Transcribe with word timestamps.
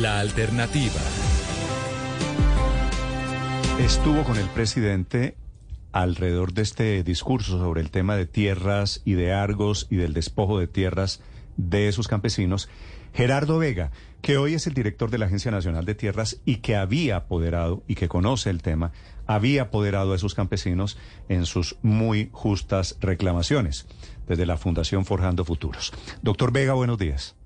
La 0.00 0.20
alternativa. 0.20 1.02
Estuvo 3.78 4.24
con 4.24 4.38
el 4.38 4.46
presidente 4.48 5.36
alrededor 5.92 6.54
de 6.54 6.62
este 6.62 7.02
discurso 7.02 7.58
sobre 7.58 7.82
el 7.82 7.90
tema 7.90 8.16
de 8.16 8.24
tierras 8.24 9.02
y 9.04 9.12
de 9.12 9.34
Argos 9.34 9.88
y 9.90 9.96
del 9.96 10.14
despojo 10.14 10.58
de 10.58 10.66
tierras 10.66 11.20
de 11.58 11.92
sus 11.92 12.08
campesinos, 12.08 12.70
Gerardo 13.12 13.58
Vega, 13.58 13.90
que 14.22 14.38
hoy 14.38 14.54
es 14.54 14.66
el 14.66 14.72
director 14.72 15.10
de 15.10 15.18
la 15.18 15.26
Agencia 15.26 15.50
Nacional 15.50 15.84
de 15.84 15.94
Tierras 15.94 16.40
y 16.46 16.56
que 16.56 16.74
había 16.74 17.16
apoderado 17.16 17.82
y 17.86 17.94
que 17.94 18.08
conoce 18.08 18.48
el 18.48 18.62
tema, 18.62 18.92
había 19.26 19.64
apoderado 19.64 20.14
a 20.14 20.16
esos 20.16 20.34
campesinos 20.34 20.96
en 21.28 21.44
sus 21.44 21.76
muy 21.82 22.30
justas 22.32 22.96
reclamaciones 23.02 23.86
desde 24.26 24.46
la 24.46 24.56
Fundación 24.56 25.04
Forjando 25.04 25.44
Futuros. 25.44 25.92
Doctor 26.22 26.50
Vega, 26.50 26.72
buenos 26.72 26.96
días. 26.96 27.36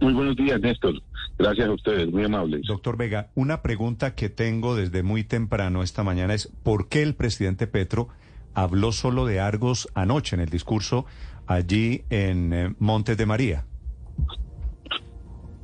Muy 0.00 0.12
buenos 0.12 0.36
días, 0.36 0.60
Néstor. 0.60 0.94
Gracias 1.38 1.68
a 1.68 1.72
ustedes, 1.72 2.10
muy 2.10 2.24
amables. 2.24 2.66
Doctor 2.66 2.96
Vega, 2.96 3.30
una 3.34 3.62
pregunta 3.62 4.14
que 4.14 4.28
tengo 4.28 4.76
desde 4.76 5.02
muy 5.02 5.24
temprano 5.24 5.82
esta 5.82 6.02
mañana 6.02 6.34
es 6.34 6.48
¿por 6.62 6.88
qué 6.88 7.02
el 7.02 7.14
presidente 7.14 7.66
Petro 7.66 8.08
habló 8.54 8.92
solo 8.92 9.26
de 9.26 9.40
Argos 9.40 9.88
anoche 9.94 10.36
en 10.36 10.42
el 10.42 10.50
discurso 10.50 11.06
allí 11.46 12.02
en 12.10 12.52
eh, 12.52 12.74
Montes 12.78 13.16
de 13.16 13.26
María? 13.26 13.64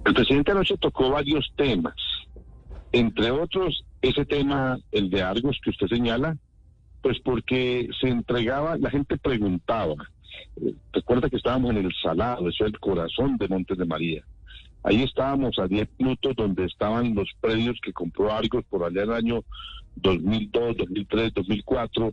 El 0.05 0.15
presidente 0.15 0.53
anoche 0.53 0.77
tocó 0.79 1.11
varios 1.11 1.53
temas, 1.57 1.95
entre 2.93 3.31
otros 3.31 3.85
ese 4.01 4.25
tema, 4.25 4.79
el 4.93 5.11
de 5.11 5.23
Argos 5.23 5.59
que 5.63 5.71
usted 5.71 5.87
señala, 5.89 6.37
pues 7.03 7.19
porque 7.21 7.89
se 8.01 8.09
entregaba, 8.09 8.79
la 8.79 8.91
gente 8.91 9.19
preguntaba, 9.19 9.95
Recuerda 10.93 11.31
que 11.31 11.37
estábamos 11.37 11.71
en 11.71 11.79
el 11.79 11.95
Salado, 12.03 12.49
eso 12.49 12.65
es 12.65 12.73
el 12.73 12.81
corazón 12.81 13.37
de 13.37 13.49
Montes 13.49 13.79
de 13.79 13.87
María. 13.87 14.25
Ahí 14.83 15.03
estábamos 15.03 15.59
a 15.59 15.67
10 15.67 15.89
minutos 15.99 16.37
donde 16.37 16.65
estaban 16.65 17.15
los 17.15 17.29
predios 17.41 17.79
que 17.83 17.93
compró 17.93 18.33
Argos 18.33 18.65
por 18.69 18.85
allá 18.85 19.03
en 19.03 19.11
el 19.11 19.17
año 19.17 19.45
2002, 19.97 20.77
2003, 20.77 21.35
2004, 21.35 22.13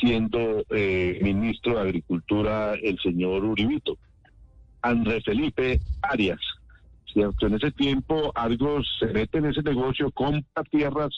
siendo 0.00 0.64
eh, 0.70 1.18
ministro 1.22 1.74
de 1.74 1.80
Agricultura 1.80 2.74
el 2.74 2.98
señor 2.98 3.44
Uribito. 3.44 3.98
Andrés 4.82 5.24
Felipe 5.24 5.80
Arias. 6.02 6.40
¿cierto? 7.12 7.46
En 7.46 7.54
ese 7.54 7.70
tiempo 7.72 8.32
Argos 8.34 8.86
se 8.98 9.06
mete 9.06 9.38
en 9.38 9.46
ese 9.46 9.62
negocio, 9.62 10.10
compra 10.12 10.62
tierras 10.70 11.10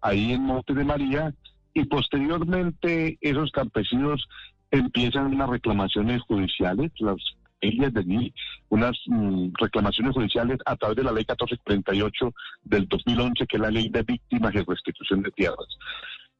ahí 0.00 0.32
en 0.32 0.42
Montes 0.42 0.76
de 0.76 0.84
María 0.84 1.34
y 1.72 1.84
posteriormente 1.84 3.18
esos 3.20 3.50
campesinos 3.50 4.26
empiezan 4.74 5.34
unas 5.34 5.48
reclamaciones 5.48 6.22
judiciales, 6.22 6.90
las 6.98 7.16
ellas 7.60 7.92
de 7.94 8.00
allí, 8.00 8.34
unas 8.68 8.92
mm, 9.06 9.48
reclamaciones 9.58 10.12
judiciales 10.14 10.58
a 10.66 10.76
través 10.76 10.96
de 10.96 11.04
la 11.04 11.12
ley 11.12 11.24
1438 11.28 12.34
del 12.62 12.88
2011, 12.88 13.46
que 13.46 13.56
es 13.56 13.62
la 13.62 13.70
ley 13.70 13.88
de 13.88 14.02
víctimas 14.02 14.54
y 14.54 14.58
restitución 14.58 15.22
de 15.22 15.30
tierras. 15.30 15.68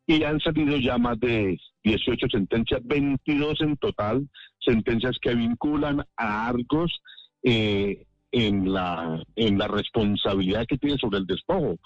Y 0.07 0.23
han 0.23 0.39
salido 0.41 0.77
ya 0.77 0.99
más 0.99 1.19
de 1.21 1.59
18 1.85 2.27
sentencias, 2.31 2.81
22 2.85 3.61
en 3.63 3.77
total, 3.79 4.29
sentencias 4.61 5.17
que 5.21 5.35
vinculan 5.35 6.05
a 6.17 6.48
Argos 6.48 7.01
eh, 7.43 8.05
en, 8.33 8.73
la, 8.73 9.23
en 9.37 9.59
la 9.59 9.69
responsabilidad 9.69 10.67
que 10.67 10.77
tiene 10.77 10.98
sobre 10.98 11.19
el 11.19 11.27
despojo. 11.27 11.77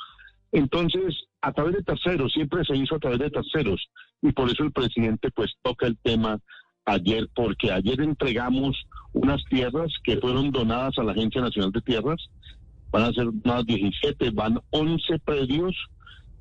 Entonces, 0.53 1.15
a 1.43 1.53
través 1.53 1.77
de 1.77 1.83
terceros, 1.83 2.33
siempre 2.33 2.65
se 2.65 2.77
hizo 2.77 2.97
a 2.97 2.99
través 2.99 3.19
de 3.19 3.31
terceros, 3.31 3.89
y 4.23 4.33
por 4.33 4.51
eso 4.51 4.65
el 4.65 4.73
presidente 4.73 5.31
pues 5.31 5.53
toca 5.63 5.87
el 5.87 5.97
tema 5.99 6.39
ayer, 6.85 7.29
porque 7.35 7.71
ayer 7.71 8.01
entregamos 8.01 8.77
unas 9.13 9.45
tierras 9.51 9.93
que 10.03 10.17
fueron 10.19 10.51
donadas 10.51 10.99
a 10.99 11.05
la 11.05 11.13
Agencia 11.13 11.41
Nacional 11.41 11.73
de 11.73 11.83
Tierras, 11.83 12.29
van 12.91 13.05
a 13.05 13.13
ser 13.13 13.29
más 13.45 13.67
17, 13.67 14.31
van 14.31 14.59
11 14.71 15.19
predios 15.25 15.77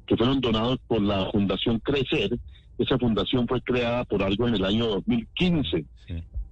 que 0.05 0.15
fueron 0.15 0.39
donados 0.39 0.79
por 0.87 1.01
la 1.01 1.29
Fundación 1.31 1.79
Crecer, 1.79 2.39
esa 2.77 2.97
fundación 2.97 3.47
fue 3.47 3.61
creada 3.61 4.03
por 4.05 4.21
algo 4.21 4.47
en 4.47 4.55
el 4.55 4.65
año 4.65 4.87
2015. 4.87 5.85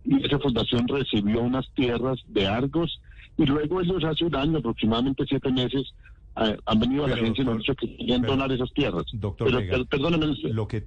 Y 0.06 0.26
esa 0.26 0.40
fundación 0.40 0.88
recibió 0.88 1.42
unas 1.42 1.70
tierras 1.74 2.20
de 2.28 2.48
Argos 2.48 3.00
y 3.38 3.46
luego 3.46 3.82
ellos 3.82 4.04
hace 4.04 4.26
un 4.26 4.36
año, 4.36 4.60
aproximadamente 4.60 5.26
siete 5.28 5.52
meses, 5.52 5.94
han 6.36 6.80
venido 6.80 7.06
a 7.06 7.08
la 7.08 7.16
agencia 7.16 7.42
y 7.42 7.46
nos 7.46 7.54
han 7.54 7.60
dicho 7.60 7.76
que 7.76 7.96
quieren 7.96 8.22
donar 8.22 8.52
esas 8.52 8.72
tierras. 8.74 9.04
Doctor 9.14 9.64
pero, 9.70 9.86
perdóneme, 9.86 10.28
lo 10.44 10.68
que 10.68 10.84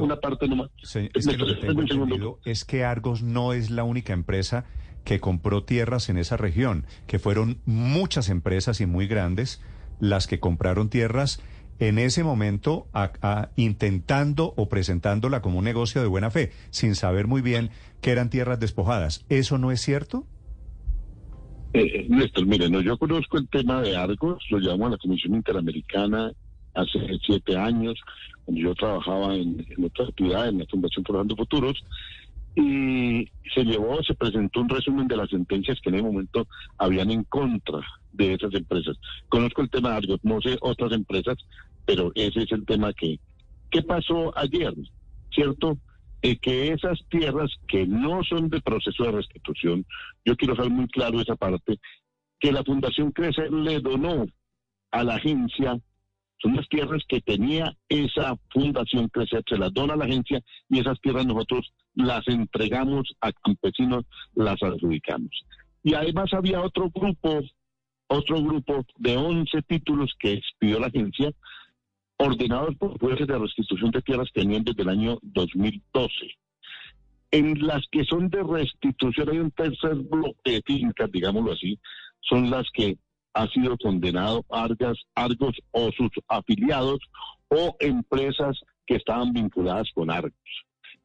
una 0.00 0.16
parte 0.16 0.48
nomás. 0.48 0.70
es 0.82 1.26
que 1.26 1.36
lo 1.36 1.46
que 1.46 1.54
tengo 1.54 1.82
entendido 1.82 2.40
es 2.44 2.64
que 2.64 2.84
Argos 2.84 3.22
no 3.22 3.52
es 3.52 3.70
la 3.70 3.84
única 3.84 4.12
empresa 4.12 4.64
que 5.04 5.20
compró 5.20 5.64
tierras 5.64 6.08
en 6.08 6.18
esa 6.18 6.36
región, 6.36 6.84
que 7.06 7.18
fueron 7.18 7.60
muchas 7.64 8.28
empresas 8.28 8.80
y 8.80 8.86
muy 8.86 9.06
grandes 9.06 9.62
las 10.00 10.26
que 10.26 10.40
compraron 10.40 10.90
tierras 10.90 11.40
en 11.78 11.98
ese 11.98 12.24
momento 12.24 12.88
intentando 13.56 14.52
o 14.56 14.68
presentándola 14.68 15.40
como 15.40 15.58
un 15.58 15.64
negocio 15.64 16.02
de 16.02 16.08
buena 16.08 16.30
fe, 16.30 16.52
sin 16.70 16.94
saber 16.94 17.26
muy 17.26 17.40
bien 17.40 17.70
que 18.00 18.10
eran 18.10 18.30
tierras 18.30 18.58
despojadas. 18.58 19.24
¿Eso 19.28 19.58
no 19.58 19.70
es 19.70 19.80
cierto? 19.80 20.26
Eh, 21.80 22.06
Néstor, 22.08 22.44
mire, 22.44 22.68
no, 22.68 22.80
yo 22.80 22.98
conozco 22.98 23.38
el 23.38 23.48
tema 23.48 23.80
de 23.80 23.96
Argos, 23.96 24.44
lo 24.50 24.58
llamo 24.58 24.86
a 24.86 24.90
la 24.90 24.98
Comisión 24.98 25.36
Interamericana 25.36 26.32
hace 26.74 26.98
siete 27.24 27.56
años, 27.56 27.94
cuando 28.44 28.60
yo 28.60 28.74
trabajaba 28.74 29.36
en, 29.36 29.64
otra 29.84 30.06
actividad, 30.06 30.48
en 30.48 30.58
la 30.58 30.66
Fundación 30.66 31.04
Forjando 31.04 31.36
Futuros, 31.36 31.80
y 32.56 33.28
se 33.54 33.62
llevó, 33.62 34.02
se 34.02 34.14
presentó 34.14 34.60
un 34.60 34.68
resumen 34.68 35.06
de 35.06 35.18
las 35.18 35.30
sentencias 35.30 35.78
que 35.80 35.90
en 35.90 35.96
ese 35.96 36.04
momento 36.04 36.48
habían 36.78 37.12
en 37.12 37.22
contra 37.22 37.78
de 38.12 38.34
esas 38.34 38.52
empresas. 38.54 38.96
Conozco 39.28 39.62
el 39.62 39.70
tema 39.70 39.90
de 39.90 39.96
Argos, 39.98 40.18
no 40.24 40.40
sé 40.40 40.56
otras 40.60 40.90
empresas, 40.90 41.36
pero 41.86 42.10
ese 42.16 42.42
es 42.42 42.50
el 42.50 42.66
tema 42.66 42.92
que, 42.92 43.20
¿qué 43.70 43.82
pasó 43.82 44.36
ayer? 44.36 44.74
¿Cierto? 45.32 45.78
Eh, 46.20 46.36
que 46.38 46.72
esas 46.72 46.98
tierras 47.10 47.50
que 47.68 47.86
no 47.86 48.24
son 48.24 48.48
de 48.48 48.60
proceso 48.60 49.04
de 49.04 49.12
restitución, 49.12 49.86
yo 50.24 50.36
quiero 50.36 50.56
ser 50.56 50.68
muy 50.68 50.88
claro 50.88 51.20
esa 51.20 51.36
parte, 51.36 51.78
que 52.40 52.50
la 52.50 52.64
Fundación 52.64 53.12
Crecer 53.12 53.52
le 53.52 53.78
donó 53.80 54.26
a 54.90 55.04
la 55.04 55.14
agencia, 55.14 55.78
son 56.40 56.56
las 56.56 56.68
tierras 56.68 57.02
que 57.08 57.20
tenía 57.20 57.76
esa 57.88 58.36
Fundación 58.50 59.08
Crecer, 59.08 59.44
se 59.48 59.58
las 59.58 59.72
dona 59.72 59.94
a 59.94 59.96
la 59.96 60.06
agencia 60.06 60.40
y 60.68 60.80
esas 60.80 61.00
tierras 61.00 61.24
nosotros 61.24 61.72
las 61.94 62.26
entregamos 62.26 63.12
a 63.20 63.32
campesinos, 63.32 64.04
las 64.34 64.60
adjudicamos. 64.62 65.30
Y 65.84 65.94
además 65.94 66.32
había 66.32 66.60
otro 66.60 66.90
grupo, 66.90 67.40
otro 68.08 68.42
grupo 68.42 68.84
de 68.96 69.16
11 69.16 69.62
títulos 69.62 70.12
que 70.18 70.32
expidió 70.32 70.80
la 70.80 70.88
agencia, 70.88 71.30
ordenados 72.18 72.74
por 72.76 72.98
jueces 72.98 73.26
de 73.26 73.38
restitución 73.38 73.90
de 73.90 74.02
tierras 74.02 74.28
tenían 74.32 74.64
desde 74.64 74.82
el 74.82 74.88
año 74.88 75.18
2012. 75.22 76.12
En 77.30 77.66
las 77.66 77.84
que 77.90 78.04
son 78.04 78.28
de 78.28 78.42
restitución 78.42 79.28
hay 79.30 79.38
un 79.38 79.50
tercer 79.50 79.94
bloque 79.94 80.52
de 80.52 80.62
fincas, 80.64 81.10
digámoslo 81.12 81.52
así, 81.52 81.78
son 82.20 82.50
las 82.50 82.66
que 82.72 82.98
ha 83.34 83.46
sido 83.48 83.76
condenado 83.76 84.44
Argas, 84.50 84.98
Argos 85.14 85.56
o 85.70 85.90
sus 85.92 86.10
afiliados 86.26 86.98
o 87.48 87.76
empresas 87.80 88.58
que 88.86 88.96
estaban 88.96 89.32
vinculadas 89.32 89.88
con 89.94 90.10
Argos. 90.10 90.32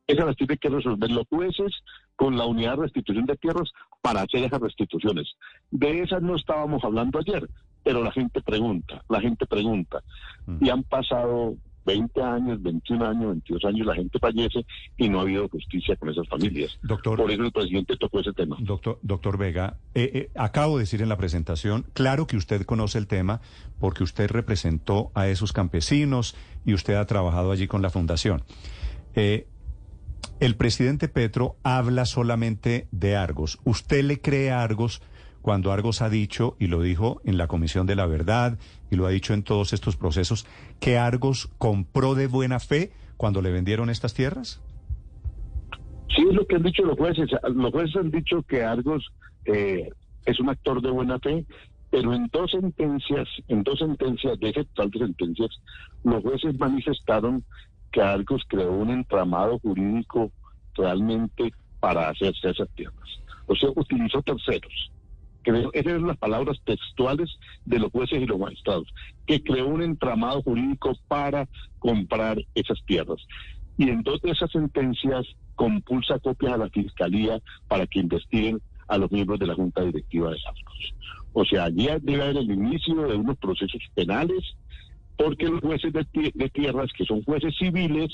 Esas 0.07 0.25
las 0.25 0.35
tienen 0.35 0.57
que 0.57 0.69
resolver 0.69 1.11
los 1.11 1.27
jueces 1.29 1.71
con 2.15 2.37
la 2.37 2.45
unidad 2.45 2.77
de 2.77 2.83
restitución 2.83 3.25
de 3.25 3.35
tierras 3.35 3.71
para 4.01 4.21
hacer 4.21 4.43
esas 4.43 4.59
restituciones. 4.59 5.27
De 5.71 6.01
esas 6.01 6.21
no 6.21 6.35
estábamos 6.35 6.83
hablando 6.83 7.19
ayer, 7.19 7.47
pero 7.83 8.03
la 8.03 8.11
gente 8.11 8.41
pregunta, 8.41 9.03
la 9.09 9.21
gente 9.21 9.45
pregunta. 9.45 10.01
Mm. 10.45 10.65
Y 10.65 10.69
han 10.69 10.83
pasado 10.83 11.55
20 11.85 12.21
años, 12.21 12.61
21 12.61 13.05
años, 13.05 13.25
22 13.27 13.65
años, 13.65 13.87
la 13.87 13.95
gente 13.95 14.19
fallece 14.19 14.65
y 14.97 15.09
no 15.09 15.19
ha 15.19 15.21
habido 15.23 15.47
justicia 15.49 15.95
con 15.95 16.09
esas 16.09 16.27
familias. 16.27 16.77
Doctor, 16.81 17.17
Por 17.17 17.31
eso 17.31 17.43
el 17.43 17.51
presidente 17.51 17.97
tocó 17.97 18.19
ese 18.19 18.33
tema. 18.33 18.57
Doctor, 18.59 18.99
doctor 19.01 19.37
Vega, 19.37 19.77
eh, 19.93 20.11
eh, 20.13 20.29
acabo 20.35 20.77
de 20.77 20.83
decir 20.83 21.01
en 21.01 21.09
la 21.09 21.17
presentación, 21.17 21.85
claro 21.93 22.27
que 22.27 22.37
usted 22.37 22.65
conoce 22.65 22.97
el 22.97 23.07
tema 23.07 23.41
porque 23.79 24.03
usted 24.03 24.29
representó 24.29 25.11
a 25.13 25.27
esos 25.27 25.51
campesinos 25.51 26.35
y 26.65 26.73
usted 26.73 26.95
ha 26.95 27.05
trabajado 27.05 27.51
allí 27.51 27.67
con 27.67 27.81
la 27.81 27.89
fundación. 27.89 28.43
Eh, 29.15 29.47
el 30.39 30.55
presidente 30.55 31.07
Petro 31.07 31.57
habla 31.63 32.05
solamente 32.05 32.87
de 32.91 33.15
Argos. 33.15 33.59
¿Usted 33.65 34.03
le 34.03 34.21
cree 34.21 34.51
a 34.51 34.63
Argos? 34.63 35.01
Cuando 35.43 35.73
Argos 35.73 36.01
ha 36.01 36.09
dicho, 36.09 36.55
y 36.57 36.67
lo 36.67 36.81
dijo 36.81 37.21
en 37.25 37.37
la 37.37 37.47
Comisión 37.47 37.85
de 37.85 37.97
la 37.97 38.05
Verdad, 38.05 38.57
y 38.89 38.95
lo 38.95 39.05
ha 39.05 39.09
dicho 39.09 39.33
en 39.33 39.43
todos 39.43 39.73
estos 39.73 39.97
procesos, 39.97 40.47
que 40.79 40.97
Argos 40.97 41.49
compró 41.57 42.15
de 42.15 42.27
buena 42.27 42.61
fe 42.61 42.93
cuando 43.17 43.41
le 43.41 43.51
vendieron 43.51 43.89
estas 43.89 44.13
tierras? 44.13 44.61
Sí, 46.15 46.23
es 46.29 46.33
lo 46.33 46.47
que 46.47 46.55
han 46.55 46.63
dicho 46.63 46.83
los 46.83 46.97
jueces. 46.97 47.29
Los 47.53 47.71
jueces 47.71 47.95
han 47.97 48.09
dicho 48.09 48.41
que 48.43 48.63
Argos 48.63 49.05
eh, 49.43 49.89
es 50.25 50.39
un 50.39 50.49
actor 50.49 50.81
de 50.81 50.89
buena 50.89 51.19
fe, 51.19 51.45
pero 51.91 52.13
en 52.13 52.29
dos 52.31 52.51
sentencias, 52.51 53.27
en 53.49 53.63
dos 53.63 53.79
sentencias, 53.79 54.39
de 54.39 54.49
ese 54.49 54.63
total 54.63 54.91
de 54.91 54.99
sentencias, 54.99 55.49
los 56.05 56.23
jueces 56.23 56.57
manifestaron 56.57 57.43
que 57.91 58.01
Argos 58.01 58.43
creó 58.47 58.71
un 58.71 58.91
entramado 58.91 59.59
jurídico 59.59 60.31
realmente 60.75 61.51
para 61.81 62.07
hacerse 62.07 62.49
esas 62.49 62.69
tierras. 62.75 63.09
O 63.47 63.55
sea, 63.55 63.69
utilizó 63.75 64.21
terceros 64.21 64.92
esas 65.73 65.93
son 65.93 66.07
las 66.07 66.17
palabras 66.17 66.59
textuales 66.65 67.29
de 67.65 67.79
los 67.79 67.91
jueces 67.91 68.21
y 68.21 68.25
los 68.25 68.39
magistrados, 68.39 68.87
que 69.25 69.43
creó 69.43 69.67
un 69.67 69.81
entramado 69.81 70.41
jurídico 70.41 70.93
para 71.07 71.47
comprar 71.79 72.37
esas 72.55 72.83
tierras. 72.85 73.19
Y 73.77 73.89
en 73.89 74.03
esas 74.23 74.51
sentencias 74.51 75.25
compulsa 75.55 76.19
copias 76.19 76.53
a 76.53 76.57
la 76.57 76.69
Fiscalía 76.69 77.39
para 77.67 77.87
que 77.87 77.99
investiguen 77.99 78.61
a 78.87 78.97
los 78.97 79.11
miembros 79.11 79.39
de 79.39 79.47
la 79.47 79.55
Junta 79.55 79.83
Directiva 79.83 80.29
de 80.29 80.37
Arcos. 80.45 80.93
O 81.33 81.45
sea, 81.45 81.65
allí 81.65 81.87
debe 82.01 82.23
haber 82.23 82.37
el 82.37 82.51
inicio 82.51 83.07
de 83.07 83.15
unos 83.15 83.37
procesos 83.37 83.81
penales, 83.95 84.55
porque 85.17 85.47
los 85.47 85.61
jueces 85.61 85.91
de, 85.93 86.05
de 86.33 86.49
tierras, 86.49 86.91
que 86.95 87.05
son 87.05 87.23
jueces 87.23 87.55
civiles, 87.57 88.11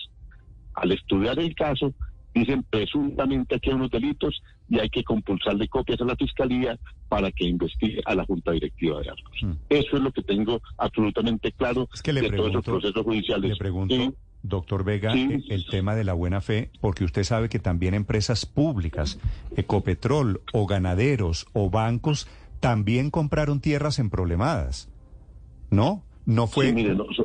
al 0.75 0.91
estudiar 0.91 1.39
el 1.39 1.53
caso, 1.55 1.93
dicen 2.33 2.63
presuntamente 2.69 3.55
aquí 3.55 3.69
hay 3.69 3.75
unos 3.75 3.91
delitos 3.91 4.41
y 4.69 4.79
hay 4.79 4.89
que 4.89 5.03
compulsarle 5.03 5.67
copias 5.67 5.99
a 6.01 6.05
la 6.05 6.15
fiscalía 6.15 6.77
para 7.07 7.31
que 7.31 7.45
investigue 7.45 8.01
a 8.05 8.15
la 8.15 8.25
Junta 8.25 8.51
Directiva 8.51 9.01
de 9.01 9.09
Arcos. 9.09 9.37
Hmm. 9.41 9.53
Eso 9.69 9.97
es 9.97 10.03
lo 10.03 10.11
que 10.11 10.21
tengo 10.21 10.61
absolutamente 10.77 11.51
claro 11.51 11.89
de 12.03 12.29
todos 12.31 12.49
esos 12.49 12.65
procesos 12.65 13.03
judiciales. 13.03 13.49
Le 13.51 13.57
pregunto, 13.57 13.95
doctor 14.43 14.83
Vega, 14.83 15.13
el 15.13 15.65
tema 15.69 15.95
de 15.95 16.03
la 16.03 16.13
buena 16.13 16.41
fe, 16.41 16.69
porque 16.81 17.03
usted 17.03 17.23
sabe 17.23 17.49
que 17.49 17.59
también 17.59 17.93
empresas 17.93 18.45
públicas, 18.45 19.19
Ecopetrol 19.55 20.41
o 20.53 20.67
ganaderos 20.67 21.47
o 21.53 21.69
bancos, 21.69 22.27
también 22.59 23.09
compraron 23.09 23.59
tierras 23.59 23.99
en 23.99 24.09
problemadas. 24.09 24.89
¿No? 25.71 26.03
No 26.25 26.45
fue, 26.45 26.73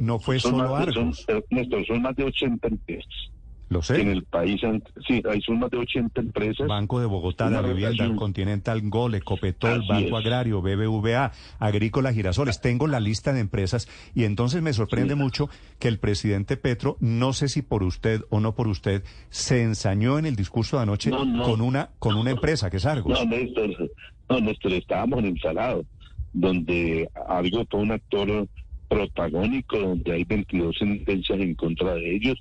no, 0.00 0.19
fue 0.19 0.38
solo 0.38 0.75
Argos. 0.75 1.26
Son, 1.26 1.85
son 1.87 2.02
más 2.02 2.17
de 2.17 2.25
80 2.25 2.69
empresas 2.69 3.31
lo 3.69 3.82
sé. 3.82 4.00
En 4.00 4.11
el 4.11 4.25
país, 4.25 4.61
sí, 5.06 5.22
hay 5.28 5.40
son 5.40 5.58
más 5.58 5.70
de 5.70 5.78
80 5.78 6.20
empresas. 6.20 6.66
Banco 6.66 7.00
de 7.00 7.06
Bogotá, 7.06 7.49
La 7.49 7.62
Vivienda, 7.62 8.14
Continental 8.14 8.82
Gole, 8.84 9.22
Copetol, 9.22 9.82
Banco 9.88 10.16
Agrario, 10.16 10.61
BBVA, 10.61 11.32
Agrícola 11.58 12.12
Girasoles. 12.12 12.61
Tengo 12.61 12.87
la 12.87 13.00
lista 13.00 13.32
de 13.32 13.40
empresas 13.40 13.88
y 14.14 14.25
entonces 14.25 14.62
me 14.62 14.72
sorprende 14.72 15.14
mucho 15.14 15.49
que 15.78 15.88
el 15.88 15.99
presidente 15.99 16.56
Petro, 16.56 16.96
no 17.00 17.32
sé 17.32 17.49
si 17.49 17.62
por 17.62 17.82
usted 17.82 18.22
o 18.31 18.40
no 18.40 18.55
por 18.55 18.69
usted, 18.69 19.02
se 19.31 19.62
ensañó 19.62 20.19
en 20.19 20.26
el 20.26 20.37
discurso 20.37 20.76
de 20.76 20.82
anoche 20.82 21.11
con 21.11 21.61
una 21.61 21.90
con 21.99 22.16
una 22.16 22.31
empresa 22.31 22.70
que 22.70 22.76
es 22.76 22.87
Argos. 22.87 23.19
No, 23.19 23.25
Néstor, 23.25 23.90
no, 24.28 24.40
Néstor, 24.40 24.72
estábamos 24.72 25.20
en 25.20 25.26
el 25.26 25.40
salado, 25.40 25.84
donde 26.32 27.08
Argos 27.28 27.66
fue 27.70 27.81
un 27.81 27.93
actor 27.93 28.46
protagónico, 28.88 29.78
donde 29.78 30.12
hay 30.12 30.25
22 30.25 30.76
sentencias 30.76 31.40
en 31.40 31.55
contra 31.55 31.94
de 31.94 32.14
ellos 32.14 32.38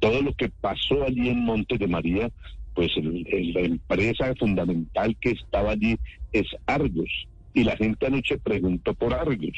todo 0.00 0.22
lo 0.22 0.32
que 0.34 0.48
pasó 0.48 1.04
allí 1.04 1.28
en 1.28 1.44
Monte 1.44 1.78
de 1.78 1.88
María, 1.88 2.30
pues 2.74 2.92
la 2.96 3.60
empresa 3.60 4.34
fundamental 4.38 5.16
que 5.20 5.30
estaba 5.30 5.72
allí 5.72 5.96
es 6.32 6.46
Argos. 6.66 7.10
Y 7.54 7.64
la 7.64 7.74
gente 7.76 8.06
anoche 8.06 8.36
preguntó 8.36 8.92
por 8.92 9.14
Argos. 9.14 9.56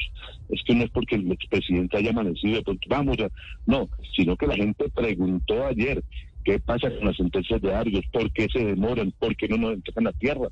Es 0.49 0.63
que 0.63 0.73
no 0.73 0.85
es 0.85 0.89
porque 0.89 1.15
el 1.15 1.29
expresidente 1.29 1.97
haya 1.97 2.11
amanecido, 2.11 2.63
pues 2.63 2.77
vamos. 2.87 3.17
No, 3.65 3.89
sino 4.15 4.37
que 4.37 4.47
la 4.47 4.55
gente 4.55 4.89
preguntó 4.89 5.65
ayer 5.65 6.01
qué 6.45 6.59
pasa 6.59 6.89
con 6.89 7.07
las 7.07 7.17
sentencias 7.17 7.61
de 7.61 7.75
Argos, 7.75 8.05
por 8.13 8.31
qué 8.31 8.47
se 8.53 8.63
demoran, 8.63 9.11
por 9.19 9.35
qué 9.35 9.49
no 9.49 9.57
nos 9.57 9.73
entregan 9.73 10.05
la 10.05 10.13
tierra. 10.13 10.47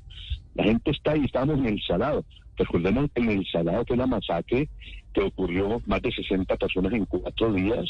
La 0.54 0.64
gente 0.64 0.90
está 0.90 1.12
ahí, 1.12 1.24
estamos 1.24 1.58
en 1.58 1.66
el 1.66 1.82
Salado. 1.82 2.22
Recordemos 2.58 3.10
que 3.14 3.22
en 3.22 3.30
el 3.30 3.46
Salado 3.46 3.84
fue 3.86 3.96
la 3.96 4.06
masacre 4.06 4.68
que 5.14 5.22
ocurrió 5.22 5.80
más 5.86 6.02
de 6.02 6.12
60 6.12 6.54
personas 6.56 6.92
en 6.92 7.06
cuatro 7.06 7.50
días 7.54 7.86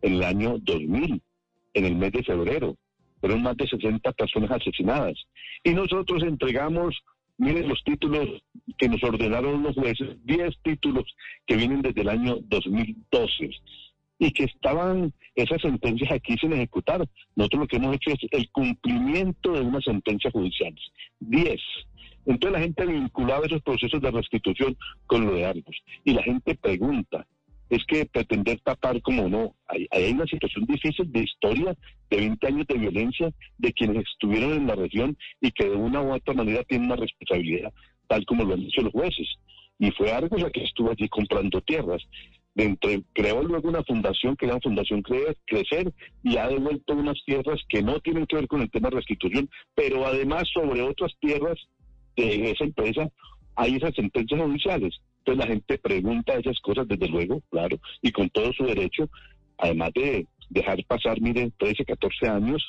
en 0.00 0.14
el 0.14 0.22
año 0.22 0.56
2000 0.62 1.20
en 1.74 1.84
el 1.84 1.96
mes 1.96 2.12
de 2.12 2.22
febrero. 2.22 2.76
Fueron 3.20 3.42
más 3.42 3.56
de 3.56 3.68
60 3.68 4.12
personas 4.12 4.50
asesinadas. 4.50 5.14
Y 5.62 5.70
nosotros 5.70 6.22
entregamos, 6.22 6.96
miren 7.38 7.68
los 7.68 7.82
títulos 7.84 8.42
que 8.78 8.88
nos 8.88 9.02
ordenaron 9.02 9.62
los 9.62 9.74
jueces, 9.74 10.16
10 10.24 10.54
títulos 10.62 11.04
que 11.46 11.56
vienen 11.56 11.82
desde 11.82 12.02
el 12.02 12.08
año 12.08 12.38
2012 12.42 13.50
y 14.18 14.30
que 14.30 14.44
estaban 14.44 15.12
esas 15.34 15.60
sentencias 15.60 16.12
aquí 16.12 16.36
sin 16.38 16.52
ejecutar. 16.52 17.06
Nosotros 17.34 17.62
lo 17.62 17.66
que 17.66 17.76
hemos 17.76 17.96
hecho 17.96 18.10
es 18.10 18.18
el 18.30 18.50
cumplimiento 18.50 19.52
de 19.52 19.60
unas 19.60 19.84
sentencias 19.84 20.32
judiciales. 20.32 20.80
10. 21.20 21.60
Entonces 22.26 22.52
la 22.52 22.60
gente 22.60 22.86
vinculaba 22.86 23.46
esos 23.46 23.62
procesos 23.62 24.00
de 24.00 24.10
restitución 24.10 24.76
con 25.06 25.26
lo 25.26 25.34
de 25.34 25.44
Argos. 25.44 25.76
Y 26.04 26.12
la 26.12 26.22
gente 26.22 26.54
pregunta, 26.54 27.26
es 27.70 27.84
que 27.86 28.06
pretender 28.06 28.60
tapar 28.60 29.00
como 29.02 29.28
no, 29.28 29.54
hay, 29.68 30.12
una 30.12 30.26
situación 30.26 30.64
difícil 30.66 31.10
de 31.10 31.20
historia 31.20 31.76
de 32.10 32.16
20 32.16 32.46
años 32.46 32.66
de 32.66 32.78
violencia 32.78 33.30
de 33.58 33.72
quienes 33.72 34.04
estuvieron 34.04 34.52
en 34.52 34.66
la 34.66 34.74
región 34.74 35.16
y 35.40 35.50
que 35.50 35.64
de 35.64 35.76
una 35.76 36.02
u 36.02 36.12
otra 36.12 36.34
manera 36.34 36.62
tienen 36.64 36.86
una 36.86 36.96
responsabilidad, 36.96 37.72
tal 38.08 38.24
como 38.26 38.44
lo 38.44 38.54
han 38.54 38.60
dicho 38.60 38.82
los 38.82 38.92
jueces. 38.92 39.28
Y 39.78 39.90
fue 39.92 40.12
Argos 40.12 40.40
la 40.40 40.50
que 40.50 40.62
estuvo 40.62 40.90
allí 40.90 41.08
comprando 41.08 41.60
tierras. 41.62 42.02
Entre, 42.56 43.02
creó 43.12 43.42
luego 43.42 43.68
una 43.68 43.82
fundación 43.82 44.36
que 44.36 44.46
era 44.46 44.60
Fundación 44.60 45.02
Crecer 45.02 45.92
y 46.22 46.36
ha 46.36 46.46
devuelto 46.46 46.94
unas 46.94 47.20
tierras 47.24 47.60
que 47.68 47.82
no 47.82 47.98
tienen 47.98 48.26
que 48.26 48.36
ver 48.36 48.46
con 48.46 48.62
el 48.62 48.70
tema 48.70 48.90
de 48.90 48.96
restitución, 48.96 49.50
pero 49.74 50.06
además 50.06 50.44
sobre 50.52 50.82
otras 50.82 51.12
tierras 51.18 51.58
de 52.16 52.52
esa 52.52 52.62
empresa 52.62 53.10
hay 53.56 53.76
esas 53.76 53.94
sentencias 53.94 54.40
judiciales. 54.40 55.00
Entonces 55.24 55.46
la 55.46 55.52
gente 55.54 55.78
pregunta 55.78 56.34
esas 56.34 56.60
cosas, 56.60 56.86
desde 56.86 57.08
luego, 57.08 57.40
claro, 57.50 57.78
y 58.02 58.12
con 58.12 58.28
todo 58.28 58.52
su 58.52 58.64
derecho, 58.64 59.08
además 59.56 59.90
de 59.94 60.26
dejar 60.50 60.84
pasar, 60.84 61.18
miren, 61.20 61.52
13, 61.58 61.84
14 61.84 62.28
años 62.28 62.62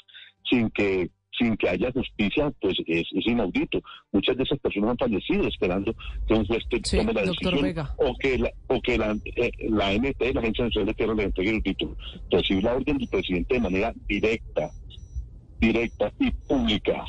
sin 0.50 0.70
que 0.70 1.10
sin 1.38 1.58
que 1.58 1.68
haya 1.68 1.92
justicia, 1.92 2.50
pues 2.62 2.78
es, 2.88 3.06
inaudito. 3.12 3.82
Muchas 4.14 4.38
de 4.38 4.44
esas 4.44 4.58
personas 4.60 4.92
han 4.92 4.98
fallecido 4.98 5.46
esperando 5.46 5.94
que 6.26 6.34
un 6.34 6.46
juez 6.46 6.64
tome 6.70 7.14
la 7.14 7.24
decisión 7.24 7.88
o 7.98 8.16
que 8.18 8.38
la, 8.38 8.52
o 8.68 8.82
que 8.82 8.98
la, 8.98 9.18
eh, 9.36 9.52
la 9.70 9.94
NT, 9.94 10.34
la 10.34 10.40
Agencia 10.40 10.64
Nacional 10.64 10.88
de 10.88 10.94
Tierra, 10.94 11.14
le 11.14 11.24
entregue 11.24 11.50
el 11.50 11.62
título. 11.62 11.98
Recibir 12.32 12.64
la 12.64 12.76
orden 12.76 12.98
del 12.98 13.10
presidente 13.10 13.56
de 13.56 13.60
manera 13.60 13.94
directa, 14.08 14.72
directa 15.60 16.14
y 16.22 16.32
pública. 16.32 17.04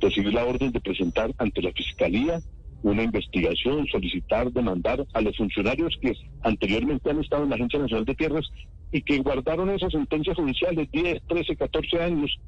Recibir 0.00 0.34
la 0.34 0.44
orden 0.44 0.72
de 0.72 0.80
presentar 0.80 1.32
ante 1.38 1.62
la 1.62 1.70
Fiscalía 1.70 2.40
una 2.82 3.02
investigación, 3.02 3.86
solicitar, 3.86 4.50
demandar 4.52 5.06
a 5.12 5.20
los 5.20 5.36
funcionarios 5.36 5.96
que 6.00 6.14
anteriormente 6.42 7.10
han 7.10 7.20
estado 7.20 7.44
en 7.44 7.50
la 7.50 7.56
Agencia 7.56 7.78
Nacional 7.78 8.04
de 8.04 8.14
Tierras 8.14 8.50
y 8.92 9.02
que 9.02 9.18
guardaron 9.18 9.70
esas 9.70 9.92
sentencias 9.92 10.36
judiciales 10.36 10.90
10, 10.90 11.22
13, 11.28 11.56
14 11.56 12.02
años 12.02 12.38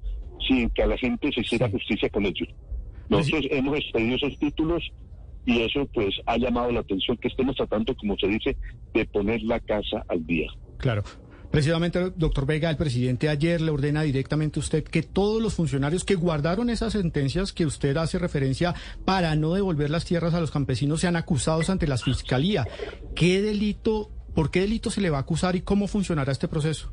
sin 0.48 0.70
que 0.70 0.82
a 0.82 0.86
la 0.86 0.96
gente 0.96 1.30
se 1.32 1.40
hiciera 1.40 1.68
justicia 1.68 2.08
con 2.08 2.26
ellos. 2.26 2.48
Nosotros 3.08 3.46
hemos 3.50 3.78
expedido 3.78 4.16
esos 4.16 4.38
títulos 4.38 4.82
y 5.44 5.60
eso 5.60 5.86
pues 5.92 6.14
ha 6.26 6.36
llamado 6.36 6.70
la 6.72 6.80
atención 6.80 7.16
que 7.16 7.28
estemos 7.28 7.56
tratando, 7.56 7.94
como 7.96 8.16
se 8.16 8.28
dice, 8.28 8.56
de 8.94 9.04
poner 9.06 9.42
la 9.42 9.60
casa 9.60 10.04
al 10.08 10.24
día. 10.26 10.48
Claro. 10.78 11.02
Precisamente, 11.52 12.12
doctor 12.16 12.46
Vega, 12.46 12.70
el 12.70 12.78
presidente 12.78 13.28
ayer 13.28 13.60
le 13.60 13.70
ordena 13.70 14.00
directamente 14.02 14.58
a 14.58 14.62
usted 14.62 14.82
que 14.82 15.02
todos 15.02 15.40
los 15.42 15.52
funcionarios 15.52 16.02
que 16.02 16.14
guardaron 16.14 16.70
esas 16.70 16.94
sentencias 16.94 17.52
que 17.52 17.66
usted 17.66 17.94
hace 17.98 18.18
referencia 18.18 18.74
para 19.04 19.36
no 19.36 19.52
devolver 19.52 19.90
las 19.90 20.06
tierras 20.06 20.32
a 20.32 20.40
los 20.40 20.50
campesinos 20.50 21.02
sean 21.02 21.14
acusados 21.14 21.68
ante 21.68 21.86
la 21.86 21.98
fiscalía. 21.98 22.66
¿Qué 23.14 23.42
delito, 23.42 24.10
por 24.34 24.50
qué 24.50 24.62
delito 24.62 24.90
se 24.90 25.02
le 25.02 25.10
va 25.10 25.18
a 25.18 25.20
acusar 25.20 25.54
y 25.54 25.60
cómo 25.60 25.88
funcionará 25.88 26.32
este 26.32 26.48
proceso? 26.48 26.90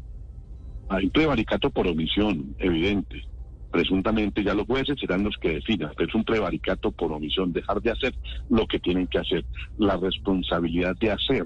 Hay 0.90 1.10
prevaricato 1.10 1.70
por 1.70 1.88
omisión, 1.88 2.54
evidente. 2.60 3.24
Presuntamente 3.72 4.44
ya 4.44 4.54
los 4.54 4.66
jueces 4.66 5.00
serán 5.00 5.24
los 5.24 5.38
que 5.38 5.54
definan, 5.54 5.92
pero 5.96 6.10
es 6.10 6.16
un 6.16 6.24
prevaricato 6.24 6.92
por 6.92 7.12
omisión, 7.12 7.54
dejar 7.54 7.82
de 7.82 7.92
hacer 7.92 8.16
lo 8.50 8.66
que 8.68 8.80
tienen 8.80 9.08
que 9.08 9.20
hacer, 9.20 9.46
la 9.78 9.98
responsabilidad 9.98 10.96
de 11.00 11.12
hacer 11.12 11.46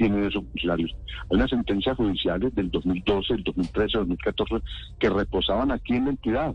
tienen 0.00 0.24
esos 0.24 0.42
funcionarios. 0.44 0.96
Hay 1.30 1.36
unas 1.36 1.50
sentencias 1.50 1.94
judiciales 1.94 2.54
del 2.54 2.70
2012, 2.70 3.34
del 3.34 3.44
2013, 3.44 3.98
2014 3.98 4.54
que 4.98 5.10
reposaban 5.10 5.70
aquí 5.72 5.94
en 5.94 6.04
la 6.04 6.10
entidad. 6.10 6.54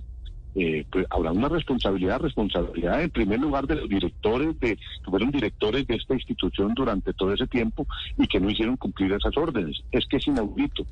Eh, 0.57 0.85
pues 0.89 1.05
habrá 1.09 1.33
una 1.33 1.49
responsabilidad, 1.49 2.21
responsabilidad 2.21 3.03
en 3.03 3.09
primer 3.09 3.39
lugar 3.39 3.67
de 3.67 3.75
los 3.75 3.89
directores, 3.89 4.57
de, 4.61 4.77
que 4.77 5.11
fueron 5.11 5.29
directores 5.29 5.85
de 5.85 5.95
esta 5.95 6.13
institución 6.13 6.73
durante 6.73 7.13
todo 7.13 7.33
ese 7.33 7.45
tiempo 7.45 7.85
y 8.17 8.25
que 8.25 8.39
no 8.39 8.49
hicieron 8.49 8.77
cumplir 8.77 9.11
esas 9.11 9.35
órdenes. 9.37 9.83
Es 9.91 10.07
que 10.07 10.17
es 10.17 10.27
inaudito. 10.27 10.87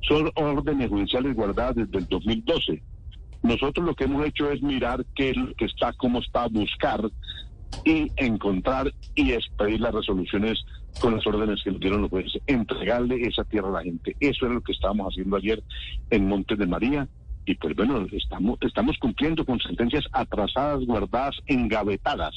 Son 0.00 0.30
órdenes 0.34 0.88
judiciales 0.88 1.36
guardadas 1.36 1.76
desde 1.76 1.98
el 1.98 2.08
2012. 2.08 2.82
Nosotros 3.42 3.86
lo 3.86 3.94
que 3.94 4.04
hemos 4.04 4.26
hecho 4.26 4.50
es 4.50 4.62
mirar 4.62 5.04
qué 5.14 5.30
es 5.30 5.36
lo 5.36 5.54
que 5.54 5.64
está, 5.64 5.92
cómo 5.94 6.20
está, 6.20 6.46
buscar 6.48 7.02
y 7.84 8.10
encontrar 8.16 8.92
y 9.14 9.32
expedir 9.32 9.80
las 9.80 9.94
resoluciones 9.94 10.58
con 11.00 11.16
las 11.16 11.26
órdenes 11.26 11.60
que 11.64 11.70
nos 11.70 11.80
dieron 11.80 12.02
los 12.02 12.10
jueces, 12.10 12.40
entregarle 12.46 13.22
esa 13.26 13.44
tierra 13.44 13.68
a 13.68 13.72
la 13.72 13.82
gente. 13.82 14.14
Eso 14.20 14.46
es 14.46 14.52
lo 14.52 14.60
que 14.60 14.72
estábamos 14.72 15.12
haciendo 15.12 15.36
ayer 15.36 15.62
en 16.10 16.28
Montes 16.28 16.58
de 16.58 16.66
María. 16.66 17.08
Y 17.44 17.54
pues 17.56 17.74
bueno, 17.74 18.06
estamos, 18.12 18.58
estamos 18.60 18.96
cumpliendo 18.98 19.44
con 19.44 19.58
sentencias 19.58 20.04
atrasadas, 20.12 20.84
guardadas, 20.86 21.34
engavetadas. 21.46 22.34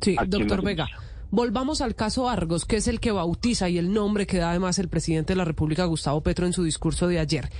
Sí, 0.00 0.16
doctor 0.26 0.64
Vega. 0.64 0.88
Volvamos 1.30 1.82
al 1.82 1.94
caso 1.94 2.30
Argos, 2.30 2.64
que 2.64 2.76
es 2.76 2.88
el 2.88 3.00
que 3.00 3.12
bautiza 3.12 3.68
y 3.68 3.76
el 3.76 3.92
nombre 3.92 4.26
que 4.26 4.38
da 4.38 4.50
además 4.50 4.78
el 4.78 4.88
presidente 4.88 5.34
de 5.34 5.36
la 5.36 5.44
República, 5.44 5.84
Gustavo 5.84 6.22
Petro, 6.22 6.46
en 6.46 6.54
su 6.54 6.64
discurso 6.64 7.06
de 7.06 7.18
ayer. 7.18 7.50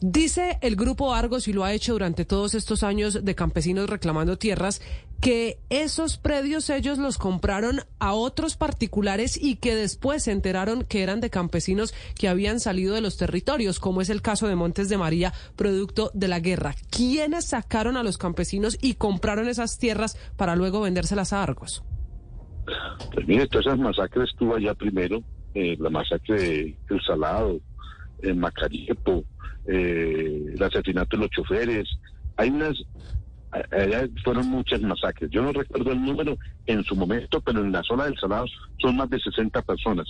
Dice 0.00 0.58
el 0.60 0.76
grupo 0.76 1.14
Argos, 1.14 1.48
y 1.48 1.52
lo 1.52 1.64
ha 1.64 1.72
hecho 1.72 1.92
durante 1.92 2.24
todos 2.24 2.54
estos 2.54 2.82
años 2.82 3.24
de 3.24 3.34
campesinos 3.34 3.88
reclamando 3.88 4.36
tierras, 4.36 4.82
que 5.20 5.58
esos 5.70 6.18
predios 6.18 6.68
ellos 6.68 6.98
los 6.98 7.16
compraron 7.16 7.80
a 7.98 8.12
otros 8.12 8.56
particulares 8.56 9.42
y 9.42 9.56
que 9.56 9.74
después 9.74 10.24
se 10.24 10.32
enteraron 10.32 10.84
que 10.84 11.02
eran 11.02 11.20
de 11.20 11.30
campesinos 11.30 11.94
que 12.14 12.28
habían 12.28 12.60
salido 12.60 12.94
de 12.94 13.00
los 13.00 13.16
territorios, 13.16 13.80
como 13.80 14.02
es 14.02 14.10
el 14.10 14.20
caso 14.20 14.46
de 14.46 14.56
Montes 14.56 14.90
de 14.90 14.98
María, 14.98 15.32
producto 15.56 16.10
de 16.12 16.28
la 16.28 16.40
guerra. 16.40 16.74
¿Quiénes 16.90 17.46
sacaron 17.46 17.96
a 17.96 18.02
los 18.02 18.18
campesinos 18.18 18.76
y 18.82 18.94
compraron 18.94 19.48
esas 19.48 19.78
tierras 19.78 20.18
para 20.36 20.56
luego 20.56 20.82
vendérselas 20.82 21.32
a 21.32 21.42
Argos? 21.42 21.82
Pues 23.14 23.26
mire, 23.26 23.46
todas 23.46 23.66
esas 23.66 23.78
masacres 23.78 24.28
estuvo 24.30 24.56
allá 24.56 24.74
primero, 24.74 25.22
eh, 25.54 25.76
la 25.78 25.88
masacre 25.88 26.38
de 26.38 26.76
El 26.90 27.00
Salado, 27.06 27.58
en 28.22 28.38
Macariepo, 28.38 29.24
eh, 29.68 30.52
el 30.54 30.62
asesinato 30.62 31.16
de 31.16 31.22
los 31.22 31.30
choferes. 31.30 31.88
Hay 32.36 32.50
unas 32.50 32.76
allá 33.50 34.06
fueron 34.22 34.48
muchas 34.48 34.80
masacres. 34.82 35.30
Yo 35.30 35.42
no 35.42 35.52
recuerdo 35.52 35.92
el 35.92 36.02
número 36.02 36.36
en 36.66 36.84
su 36.84 36.94
momento, 36.96 37.40
pero 37.40 37.60
en 37.60 37.72
la 37.72 37.82
zona 37.82 38.04
del 38.04 38.18
Salado 38.18 38.46
son 38.78 38.96
más 38.96 39.08
de 39.10 39.18
60 39.20 39.62
personas. 39.62 40.06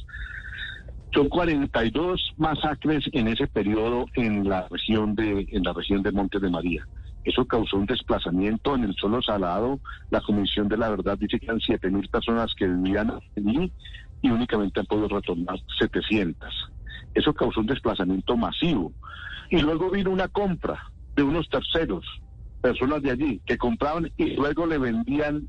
Son 1.14 1.28
42 1.28 2.34
masacres 2.36 3.04
en 3.12 3.28
ese 3.28 3.46
periodo 3.46 4.06
en 4.14 4.48
la 4.48 4.66
región 4.68 5.14
de 5.14 5.46
en 5.50 5.62
la 5.62 5.72
región 5.72 6.02
de 6.02 6.12
Montes 6.12 6.42
de 6.42 6.50
María. 6.50 6.86
Eso 7.25 7.44
causó 7.44 7.76
un 7.76 7.86
desplazamiento 7.86 8.75
en 8.76 8.84
el 8.84 8.94
solo 8.94 9.20
Salado. 9.22 9.80
La 10.10 10.20
Comisión 10.20 10.68
de 10.68 10.76
la 10.76 10.90
Verdad 10.90 11.18
dice 11.18 11.38
que 11.38 11.46
eran 11.46 11.58
7.000 11.58 12.08
personas 12.08 12.54
que 12.54 12.66
vivían 12.66 13.10
allí 13.36 13.72
y 14.22 14.30
únicamente 14.30 14.80
han 14.80 14.86
podido 14.86 15.08
retornar 15.08 15.58
700. 15.78 16.70
Eso 17.16 17.32
causó 17.32 17.61
un 17.61 17.66
desplazamiento 17.66 18.37
masivo. 18.37 18.92
Y 19.50 19.61
luego 19.61 19.90
vino 19.90 20.11
una 20.11 20.28
compra 20.28 20.92
de 21.16 21.23
unos 21.23 21.49
terceros 21.49 22.04
personas 22.61 23.02
de 23.02 23.11
allí 23.11 23.40
que 23.46 23.56
compraban 23.56 24.11
y 24.18 24.35
luego 24.35 24.66
le 24.66 24.76
vendían 24.76 25.49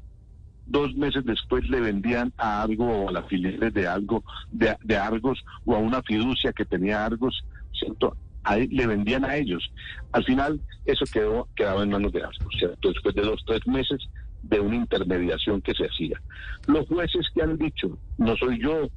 dos 0.66 0.96
meses 0.96 1.26
después 1.26 1.68
le 1.70 1.82
vendían 1.82 2.32
a 2.38 2.62
algo 2.62 2.86
o 2.86 3.10
a 3.10 3.12
las 3.12 3.26
filiales 3.28 3.74
de 3.74 3.88
algo 3.88 4.24
de, 4.52 4.98
Argos 4.98 5.44
o 5.66 5.76
a 5.76 5.80
una 5.80 6.02
fiducia 6.04 6.54
que 6.54 6.66
tenía 6.66 7.06
Argos 7.06 7.44
¿cierto? 7.74 8.16
Ahí 8.44 8.68
le 8.68 8.88
vendían 8.88 9.26
a 9.26 9.36
ellos 9.36 9.72
al 10.12 10.24
final 10.26 10.62
eso 10.86 11.06
quedó 11.12 11.48
quedaba 11.56 11.84
en 11.84 11.90
manos 11.90 12.12
de 12.14 12.22
Argos 12.22 12.54
¿cierto? 12.58 12.90
después 12.90 13.16
de 13.16 13.22
dos 13.24 13.44
tres 13.46 13.66
meses 13.66 14.00
de 14.44 14.60
una 14.60 14.76
intermediación 14.76 15.62
que 15.62 15.74
se 15.74 15.86
hacía 15.86 16.22
los 16.68 16.86
jueces 16.88 17.28
que 17.34 17.42
han 17.42 17.58
dicho 17.58 17.98
no 18.18 18.36
soy 18.38 18.62
yo 18.62 18.90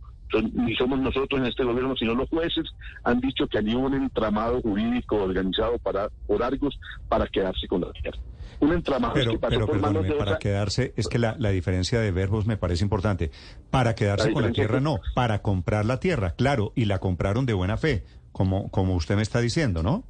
ni 0.52 0.74
somos 0.76 1.00
nosotros 1.00 1.40
en 1.40 1.46
este 1.46 1.64
gobierno, 1.64 1.96
sino 1.96 2.14
los 2.14 2.28
jueces, 2.28 2.66
han 3.04 3.20
dicho 3.20 3.46
que 3.46 3.58
hay 3.58 3.74
un 3.74 3.94
entramado 3.94 4.60
jurídico 4.60 5.16
organizado 5.16 5.78
para, 5.78 6.08
por 6.26 6.42
Argos 6.42 6.78
para 7.08 7.26
quedarse 7.26 7.66
con 7.66 7.80
la 7.82 7.92
tierra. 7.92 8.18
Un 8.60 8.72
entramado 8.72 9.14
pero, 9.14 9.32
que 9.32 9.38
pero, 9.38 9.66
por 9.66 9.80
manos 9.80 10.04
de 10.04 10.12
para 10.12 10.38
quedarse, 10.38 10.92
es 10.96 11.08
que 11.08 11.18
la, 11.18 11.34
la, 11.38 11.50
diferencia 11.50 11.98
de 11.98 12.10
verbos 12.10 12.46
me 12.46 12.58
parece 12.58 12.84
importante. 12.84 13.30
Para 13.70 13.94
quedarse 13.94 14.32
con 14.32 14.42
la 14.42 14.52
tierra, 14.52 14.80
no, 14.80 15.00
para 15.14 15.40
comprar 15.40 15.86
la 15.86 15.98
tierra, 15.98 16.32
claro, 16.32 16.72
y 16.74 16.84
la 16.84 16.98
compraron 16.98 17.46
de 17.46 17.54
buena 17.54 17.78
fe, 17.78 18.04
como, 18.32 18.70
como 18.70 18.94
usted 18.94 19.16
me 19.16 19.22
está 19.22 19.40
diciendo, 19.40 19.82
¿no? 19.82 20.04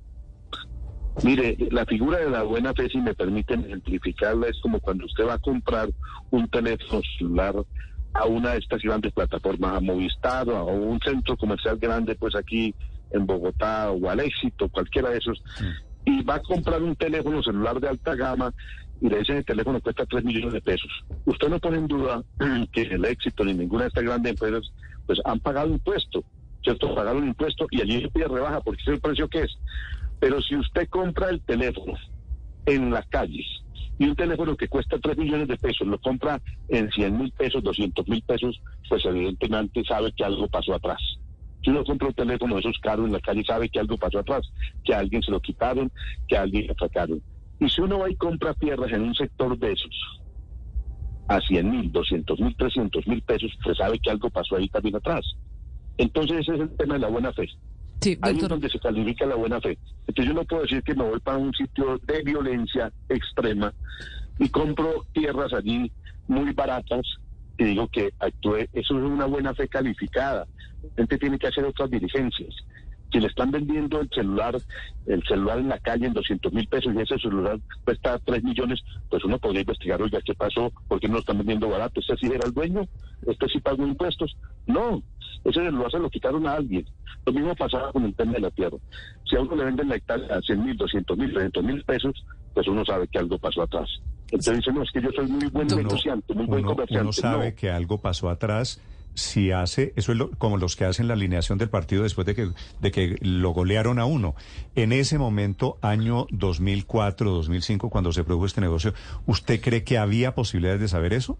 Mire, 1.22 1.56
la 1.70 1.84
figura 1.84 2.18
de 2.18 2.30
la 2.30 2.42
buena 2.42 2.72
fe, 2.72 2.88
si 2.88 2.98
me 2.98 3.14
permiten 3.14 3.64
ejemplificarla, 3.64 4.48
es 4.48 4.58
como 4.60 4.80
cuando 4.80 5.04
usted 5.06 5.26
va 5.26 5.34
a 5.34 5.38
comprar 5.38 5.88
un 6.30 6.48
teléfono 6.48 7.02
celular 7.18 7.54
a 8.12 8.26
una 8.26 8.52
de 8.52 8.58
estas 8.58 8.82
grandes 8.82 9.12
plataformas, 9.12 9.76
a 9.76 9.80
Movistar 9.80 10.48
o 10.48 10.56
a 10.56 10.64
un 10.64 10.98
centro 11.00 11.36
comercial 11.36 11.78
grande, 11.78 12.14
pues 12.14 12.34
aquí 12.34 12.74
en 13.10 13.26
Bogotá 13.26 13.90
o 13.90 14.08
al 14.08 14.20
éxito, 14.20 14.68
cualquiera 14.68 15.10
de 15.10 15.18
esos, 15.18 15.42
y 16.04 16.22
va 16.22 16.36
a 16.36 16.42
comprar 16.42 16.82
un 16.82 16.96
teléfono 16.96 17.42
celular 17.42 17.80
de 17.80 17.88
alta 17.88 18.14
gama 18.14 18.52
y 19.00 19.08
le 19.08 19.18
dicen 19.18 19.38
el 19.38 19.44
teléfono 19.44 19.80
cuesta 19.80 20.04
3 20.04 20.24
millones 20.24 20.52
de 20.52 20.60
pesos. 20.60 20.90
Usted 21.24 21.48
no 21.48 21.58
pone 21.58 21.78
en 21.78 21.86
duda 21.86 22.22
que 22.72 22.82
el 22.82 23.04
éxito 23.04 23.44
ni 23.44 23.54
ninguna 23.54 23.84
de 23.84 23.88
estas 23.88 24.04
grandes 24.04 24.32
empresas 24.32 24.72
pues 25.06 25.18
han 25.24 25.40
pagado 25.40 25.68
impuesto, 25.70 26.22
¿cierto? 26.62 26.94
Pagaron 26.94 27.26
impuesto 27.26 27.66
y 27.70 27.80
allí 27.80 28.02
se 28.02 28.08
pide 28.10 28.28
rebaja 28.28 28.60
porque 28.60 28.82
es 28.82 28.88
el 28.88 29.00
precio 29.00 29.28
que 29.28 29.42
es. 29.42 29.58
Pero 30.18 30.40
si 30.42 30.56
usted 30.56 30.88
compra 30.88 31.30
el 31.30 31.40
teléfono 31.40 31.94
en 32.66 32.90
las 32.90 33.06
calles 33.06 33.46
y 34.00 34.06
un 34.06 34.16
teléfono 34.16 34.56
que 34.56 34.66
cuesta 34.66 34.98
3 34.98 35.18
millones 35.18 35.46
de 35.46 35.58
pesos 35.58 35.86
lo 35.86 36.00
compra 36.00 36.40
en 36.70 36.90
100 36.90 37.18
mil 37.18 37.30
pesos, 37.32 37.62
200 37.62 38.08
mil 38.08 38.22
pesos, 38.22 38.58
pues 38.88 39.04
evidentemente 39.04 39.84
sabe 39.84 40.10
que 40.12 40.24
algo 40.24 40.48
pasó 40.48 40.74
atrás. 40.74 40.98
Si 41.62 41.68
uno 41.68 41.84
compra 41.84 42.08
un 42.08 42.14
teléfono 42.14 42.54
de 42.54 42.60
esos 42.60 42.78
caros 42.78 43.04
en 43.04 43.12
la 43.12 43.20
calle, 43.20 43.44
sabe 43.44 43.68
que 43.68 43.78
algo 43.78 43.98
pasó 43.98 44.20
atrás, 44.20 44.50
que 44.84 44.94
a 44.94 45.00
alguien 45.00 45.22
se 45.22 45.30
lo 45.30 45.38
quitaron, 45.38 45.92
que 46.26 46.34
a 46.34 46.42
alguien 46.42 46.66
le 46.66 46.74
sacaron. 46.76 47.20
Y 47.60 47.68
si 47.68 47.82
uno 47.82 47.98
va 47.98 48.10
y 48.10 48.16
compra 48.16 48.54
tierras 48.54 48.90
en 48.90 49.02
un 49.02 49.14
sector 49.14 49.58
de 49.58 49.72
esos, 49.72 49.94
a 51.28 51.38
100 51.38 51.70
mil, 51.70 51.92
200 51.92 52.40
mil, 52.40 52.56
300 52.56 53.06
mil 53.06 53.20
pesos, 53.20 53.52
pues 53.62 53.76
sabe 53.76 53.98
que 53.98 54.08
algo 54.08 54.30
pasó 54.30 54.56
ahí 54.56 54.70
también 54.70 54.96
atrás. 54.96 55.26
Entonces 55.98 56.38
ese 56.38 56.54
es 56.54 56.60
el 56.62 56.76
tema 56.78 56.94
de 56.94 57.00
la 57.00 57.08
buena 57.08 57.34
fe. 57.34 57.50
Ahí 58.22 58.38
es 58.38 58.48
donde 58.48 58.68
se 58.70 58.78
califica 58.78 59.26
la 59.26 59.34
buena 59.34 59.60
fe. 59.60 59.78
Entonces 60.06 60.26
yo 60.26 60.34
no 60.34 60.44
puedo 60.44 60.62
decir 60.62 60.82
que 60.82 60.94
me 60.94 61.04
voy 61.04 61.20
para 61.20 61.38
un 61.38 61.52
sitio 61.52 61.98
de 61.98 62.22
violencia 62.22 62.90
extrema 63.08 63.72
y 64.38 64.48
compro 64.48 65.04
tierras 65.12 65.52
allí 65.52 65.92
muy 66.26 66.52
baratas 66.52 67.02
y 67.58 67.64
digo 67.64 67.88
que 67.88 68.10
actúe. 68.18 68.66
Eso 68.72 68.98
es 68.98 69.04
una 69.04 69.26
buena 69.26 69.54
fe 69.54 69.68
calificada. 69.68 70.46
La 70.82 70.90
gente 70.96 71.18
tiene 71.18 71.38
que 71.38 71.48
hacer 71.48 71.64
otras 71.64 71.90
diligencias. 71.90 72.54
Si 73.12 73.18
le 73.18 73.26
están 73.26 73.50
vendiendo 73.50 74.00
el 74.00 74.08
celular, 74.10 74.56
el 75.06 75.22
celular 75.24 75.58
en 75.58 75.68
la 75.68 75.78
calle 75.78 76.06
en 76.06 76.12
200 76.12 76.52
mil 76.52 76.68
pesos 76.68 76.94
y 76.94 77.00
ese 77.00 77.18
celular 77.18 77.58
cuesta 77.84 78.18
3 78.24 78.44
millones, 78.44 78.80
pues 79.08 79.24
uno 79.24 79.38
podría 79.38 79.62
investigar, 79.62 80.00
oiga, 80.00 80.20
¿qué 80.24 80.34
pasó? 80.34 80.72
¿Por 80.86 81.00
qué 81.00 81.08
no 81.08 81.14
lo 81.14 81.20
están 81.20 81.38
vendiendo 81.38 81.68
barato? 81.68 82.00
¿Este 82.00 82.16
sí 82.16 82.26
era 82.26 82.46
el 82.46 82.52
dueño? 82.52 82.86
¿Este 83.26 83.48
sí 83.48 83.60
pagó 83.60 83.84
impuestos? 83.86 84.36
No, 84.66 85.02
ese 85.44 85.60
celular 85.60 85.90
se 85.90 85.98
lo 85.98 86.10
quitaron 86.10 86.46
a 86.46 86.54
alguien. 86.54 86.86
Lo 87.26 87.32
mismo 87.32 87.54
pasaba 87.54 87.92
con 87.92 88.04
el 88.04 88.14
tema 88.14 88.32
de 88.32 88.40
la 88.40 88.50
tierra. 88.50 88.76
Si 89.28 89.36
a 89.36 89.40
uno 89.40 89.56
le 89.56 89.64
venden 89.64 89.88
la 89.88 89.96
hectárea 89.96 90.36
a 90.36 90.40
100 90.40 90.64
mil, 90.64 90.76
200 90.76 91.18
mil, 91.18 91.32
300 91.32 91.64
mil 91.64 91.84
pesos, 91.84 92.24
pues 92.54 92.68
uno 92.68 92.84
sabe 92.84 93.08
que 93.08 93.18
algo 93.18 93.38
pasó 93.38 93.62
atrás. 93.62 93.88
Entonces 94.26 94.58
dice, 94.58 94.72
no, 94.72 94.82
es 94.82 94.90
que 94.92 95.02
yo 95.02 95.10
soy 95.14 95.26
muy 95.26 95.46
buen 95.48 95.66
negociante, 95.66 96.34
muy 96.34 96.46
buen 96.46 96.64
comerciante. 96.64 97.02
Uno 97.02 97.12
sabe 97.12 97.54
que 97.54 97.70
algo 97.70 97.98
pasó 97.98 98.28
atrás 98.28 98.80
si 99.14 99.50
hace, 99.50 99.92
eso 99.96 100.12
es 100.12 100.18
como 100.38 100.56
los 100.56 100.76
que 100.76 100.84
hacen 100.84 101.08
la 101.08 101.14
alineación 101.14 101.58
del 101.58 101.68
partido 101.68 102.02
después 102.02 102.26
de 102.26 102.34
que, 102.34 102.50
de 102.80 102.90
que 102.90 103.16
lo 103.20 103.50
golearon 103.50 103.98
a 103.98 104.04
uno. 104.04 104.34
En 104.74 104.92
ese 104.92 105.18
momento, 105.18 105.78
año 105.82 106.26
2004, 106.30 107.30
2005, 107.30 107.90
cuando 107.90 108.12
se 108.12 108.24
produjo 108.24 108.46
este 108.46 108.60
negocio, 108.60 108.94
¿usted 109.26 109.60
cree 109.60 109.84
que 109.84 109.98
había 109.98 110.34
posibilidades 110.34 110.80
de 110.80 110.88
saber 110.88 111.12
eso? 111.12 111.38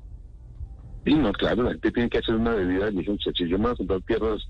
Sí, 1.05 1.15
no, 1.15 1.33
claro, 1.33 1.63
la 1.63 1.71
gente 1.71 1.91
tiene 1.93 2.11
que 2.11 2.19
hacer 2.19 2.35
una 2.35 2.55
debida 2.55 2.91
diligencia. 2.91 3.33
Si 3.35 3.49
yo 3.49 3.59
me 3.59 3.65
voy 3.65 3.73
a 3.73 3.77
comprar 3.77 4.03
tierras, 4.03 4.43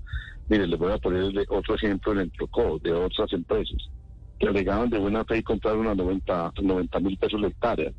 mire, 0.49 0.67
le 0.67 0.75
voy 0.75 0.91
a 0.91 0.97
poner 0.97 1.45
otro 1.49 1.75
ejemplo 1.75 2.11
en 2.11 2.19
el 2.19 2.31
Trocó, 2.31 2.77
de 2.79 2.91
otras 2.91 3.31
empresas, 3.31 3.89
que 4.37 4.47
alegaban 4.47 4.89
de 4.89 4.99
buena 4.99 5.23
fe 5.23 5.37
y 5.37 5.43
compraron 5.43 5.87
a 5.87 5.95
90 5.95 6.99
mil 6.99 7.17
pesos 7.17 7.39
la 7.39 7.47
hectárea. 7.47 7.91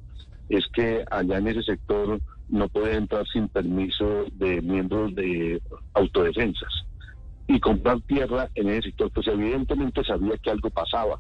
Es 0.49 0.67
que 0.75 1.02
allá 1.11 1.38
en 1.38 1.49
ese 1.49 1.62
sector 1.62 2.21
no 2.53 2.69
puede 2.69 2.97
entrar 2.97 3.27
sin 3.33 3.49
permiso 3.49 4.27
de 4.35 4.61
miembros 4.61 5.15
de 5.15 5.61
autodefensas. 5.95 6.71
Y 7.49 7.59
comprar 7.59 8.01
tierra 8.03 8.51
en 8.55 8.69
ese 8.69 8.83
sector, 8.83 9.11
pues 9.11 9.27
evidentemente 9.27 10.05
sabía 10.05 10.37
que 10.37 10.51
algo 10.51 10.69
pasaba. 10.69 11.19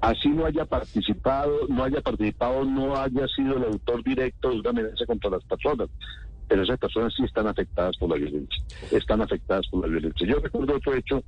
Así 0.00 0.28
no 0.28 0.44
haya 0.44 0.64
participado, 0.64 1.68
no 1.68 1.84
haya 1.84 2.00
participado, 2.00 2.64
no 2.64 2.96
haya 2.96 3.26
sido 3.34 3.56
el 3.56 3.64
autor 3.64 4.02
directo 4.02 4.50
de 4.50 4.58
una 4.58 4.70
amenaza 4.70 5.06
contra 5.06 5.30
las 5.30 5.44
personas. 5.44 5.88
Pero 6.48 6.62
esas 6.62 6.78
personas 6.78 7.14
sí 7.16 7.22
están 7.22 7.46
afectadas 7.46 7.96
por 7.96 8.10
la 8.10 8.16
violencia. 8.16 8.62
Están 8.90 9.22
afectadas 9.22 9.66
por 9.68 9.82
la 9.82 9.86
violencia. 9.86 10.26
Yo 10.26 10.40
recuerdo 10.40 10.76
otro 10.76 10.94
hecho 10.94 11.22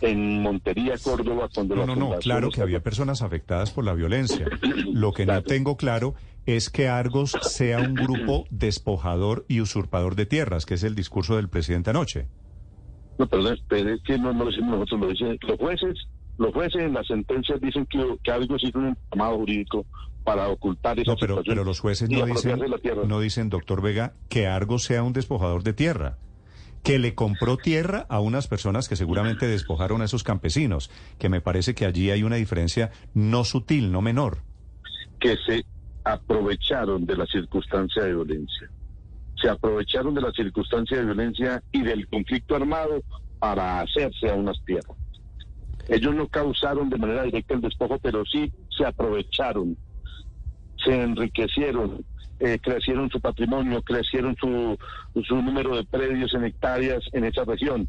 en 0.00 0.42
Montería, 0.42 0.94
Córdoba, 1.02 1.48
cuando 1.54 1.76
no, 1.76 1.86
no, 1.86 1.96
no, 1.96 2.18
claro 2.18 2.50
que 2.50 2.60
había 2.60 2.82
personas 2.82 3.22
afectadas 3.22 3.70
por 3.70 3.84
la 3.84 3.94
violencia. 3.94 4.46
Lo 4.92 5.12
que 5.12 5.24
no 5.24 5.42
tengo 5.42 5.76
claro 5.76 6.14
es 6.46 6.70
que 6.70 6.88
Argos 6.88 7.32
sea 7.42 7.78
un 7.78 7.94
grupo 7.94 8.46
despojador 8.50 9.44
y 9.48 9.60
usurpador 9.60 10.14
de 10.14 10.26
tierras, 10.26 10.66
que 10.66 10.74
es 10.74 10.82
el 10.82 10.94
discurso 10.94 11.36
del 11.36 11.48
presidente 11.48 11.90
anoche. 11.90 12.26
No, 13.18 13.26
perdón, 13.26 13.58
pero 13.68 13.94
es 13.94 14.02
que 14.02 14.18
no, 14.18 14.32
lo 14.32 14.46
decimos 14.46 14.78
nosotros, 14.78 15.00
lo 15.00 15.08
dicen 15.08 15.38
los 15.42 15.58
jueces. 15.58 15.94
Los 16.36 16.52
jueces 16.52 16.82
en 16.82 16.94
las 16.94 17.06
sentencias 17.06 17.60
dicen 17.60 17.86
que, 17.86 18.16
que 18.22 18.32
Argos 18.32 18.60
hizo 18.64 18.78
un 18.78 18.88
entramado 18.88 19.36
jurídico 19.38 19.86
para 20.24 20.48
ocultar 20.48 20.98
esa 20.98 21.12
No, 21.12 21.16
pero, 21.16 21.42
pero 21.46 21.62
los 21.62 21.78
jueces 21.78 22.10
no 22.10 22.26
dicen, 22.26 22.60
no 23.06 23.20
dicen, 23.20 23.50
doctor 23.50 23.82
Vega, 23.82 24.14
que 24.28 24.48
Argos 24.48 24.82
sea 24.82 25.04
un 25.04 25.12
despojador 25.12 25.62
de 25.62 25.74
tierra 25.74 26.18
que 26.82 26.98
le 26.98 27.14
compró 27.14 27.56
tierra 27.56 28.04
a 28.10 28.20
unas 28.20 28.46
personas 28.46 28.88
que 28.88 28.96
seguramente 28.96 29.46
despojaron 29.46 30.02
a 30.02 30.04
esos 30.04 30.22
campesinos, 30.22 30.90
que 31.18 31.30
me 31.30 31.40
parece 31.40 31.74
que 31.74 31.86
allí 31.86 32.10
hay 32.10 32.22
una 32.22 32.36
diferencia 32.36 32.90
no 33.14 33.44
sutil, 33.44 33.90
no 33.90 34.02
menor. 34.02 34.42
Que 35.18 35.34
se 35.46 35.64
aprovecharon 36.04 37.04
de 37.06 37.16
la 37.16 37.26
circunstancia 37.26 38.02
de 38.04 38.14
violencia. 38.14 38.70
Se 39.40 39.48
aprovecharon 39.48 40.14
de 40.14 40.20
la 40.20 40.32
circunstancia 40.32 40.98
de 40.98 41.04
violencia 41.04 41.62
y 41.72 41.82
del 41.82 42.06
conflicto 42.08 42.56
armado 42.56 43.02
para 43.38 43.80
hacerse 43.80 44.30
a 44.30 44.34
unas 44.34 44.62
tierras. 44.64 44.96
Ellos 45.88 46.14
no 46.14 46.28
causaron 46.28 46.88
de 46.88 46.96
manera 46.96 47.24
directa 47.24 47.54
el 47.54 47.60
despojo, 47.60 47.98
pero 47.98 48.24
sí 48.24 48.50
se 48.76 48.86
aprovecharon, 48.86 49.76
se 50.82 51.02
enriquecieron 51.02 52.04
eh, 52.40 52.58
crecieron 52.60 53.08
su 53.10 53.20
patrimonio, 53.20 53.80
crecieron 53.82 54.36
su, 54.36 54.76
su 55.22 55.36
número 55.36 55.76
de 55.76 55.84
predios 55.84 56.34
en 56.34 56.44
hectáreas 56.44 57.02
en 57.12 57.24
esa 57.24 57.44
región. 57.44 57.88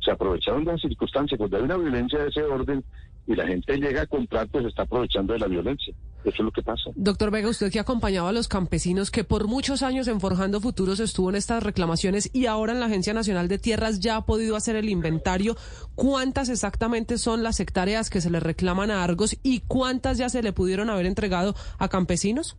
Se 0.00 0.10
aprovecharon 0.10 0.64
de 0.64 0.72
las 0.72 0.80
circunstancias. 0.80 1.38
Cuando 1.38 1.58
hay 1.58 1.62
una 1.62 1.76
violencia 1.76 2.18
de 2.18 2.28
ese 2.28 2.42
orden 2.42 2.82
y 3.26 3.36
la 3.36 3.46
gente 3.46 3.76
llega 3.76 4.02
a 4.02 4.06
comprar, 4.06 4.48
pues 4.48 4.64
está 4.64 4.82
aprovechando 4.82 5.34
de 5.34 5.40
la 5.40 5.46
violencia. 5.46 5.94
Eso 6.24 6.36
es 6.36 6.40
lo 6.40 6.50
que 6.52 6.62
pasa. 6.62 6.90
Doctor 6.94 7.30
Vega, 7.30 7.48
usted 7.48 7.72
que 7.72 7.80
acompañaba 7.80 8.28
a 8.28 8.32
los 8.32 8.46
campesinos 8.46 9.10
que 9.10 9.24
por 9.24 9.48
muchos 9.48 9.82
años 9.82 10.06
en 10.06 10.20
Forjando 10.20 10.60
Futuros 10.60 11.00
estuvo 11.00 11.30
en 11.30 11.36
estas 11.36 11.62
reclamaciones 11.62 12.30
y 12.32 12.46
ahora 12.46 12.72
en 12.72 12.80
la 12.80 12.86
Agencia 12.86 13.12
Nacional 13.12 13.48
de 13.48 13.58
Tierras 13.58 14.00
ya 14.00 14.16
ha 14.16 14.24
podido 14.24 14.54
hacer 14.54 14.76
el 14.76 14.88
inventario. 14.88 15.56
¿Cuántas 15.94 16.48
exactamente 16.48 17.18
son 17.18 17.42
las 17.42 17.58
hectáreas 17.58 18.08
que 18.08 18.20
se 18.20 18.30
le 18.30 18.40
reclaman 18.40 18.90
a 18.90 19.02
Argos 19.02 19.36
y 19.42 19.60
cuántas 19.60 20.18
ya 20.18 20.28
se 20.28 20.42
le 20.42 20.52
pudieron 20.52 20.90
haber 20.90 21.06
entregado 21.06 21.54
a 21.78 21.88
campesinos? 21.88 22.56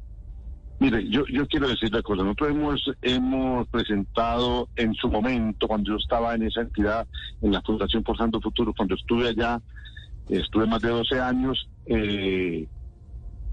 Mire, 0.80 1.08
yo, 1.10 1.24
yo 1.28 1.48
quiero 1.48 1.70
decir 1.70 1.94
la 1.94 2.02
cosa. 2.02 2.24
Nosotros 2.24 2.50
hemos, 2.50 2.92
hemos 3.02 3.68
presentado 3.70 4.68
en 4.76 4.94
su 4.96 5.08
momento, 5.08 5.68
cuando 5.68 5.92
yo 5.92 5.98
estaba 5.98 6.36
en 6.36 6.44
esa 6.44 6.60
entidad, 6.62 7.08
en 7.42 7.54
la 7.54 7.62
Fundación 7.62 8.04
Forjando 8.04 8.42
Futuros, 8.42 8.76
cuando 8.76 8.96
estuve 8.96 9.30
allá, 9.30 9.62
estuve 10.28 10.66
más 10.68 10.82
de 10.82 10.90
12 10.90 11.20
años, 11.22 11.70
eh, 11.86 12.68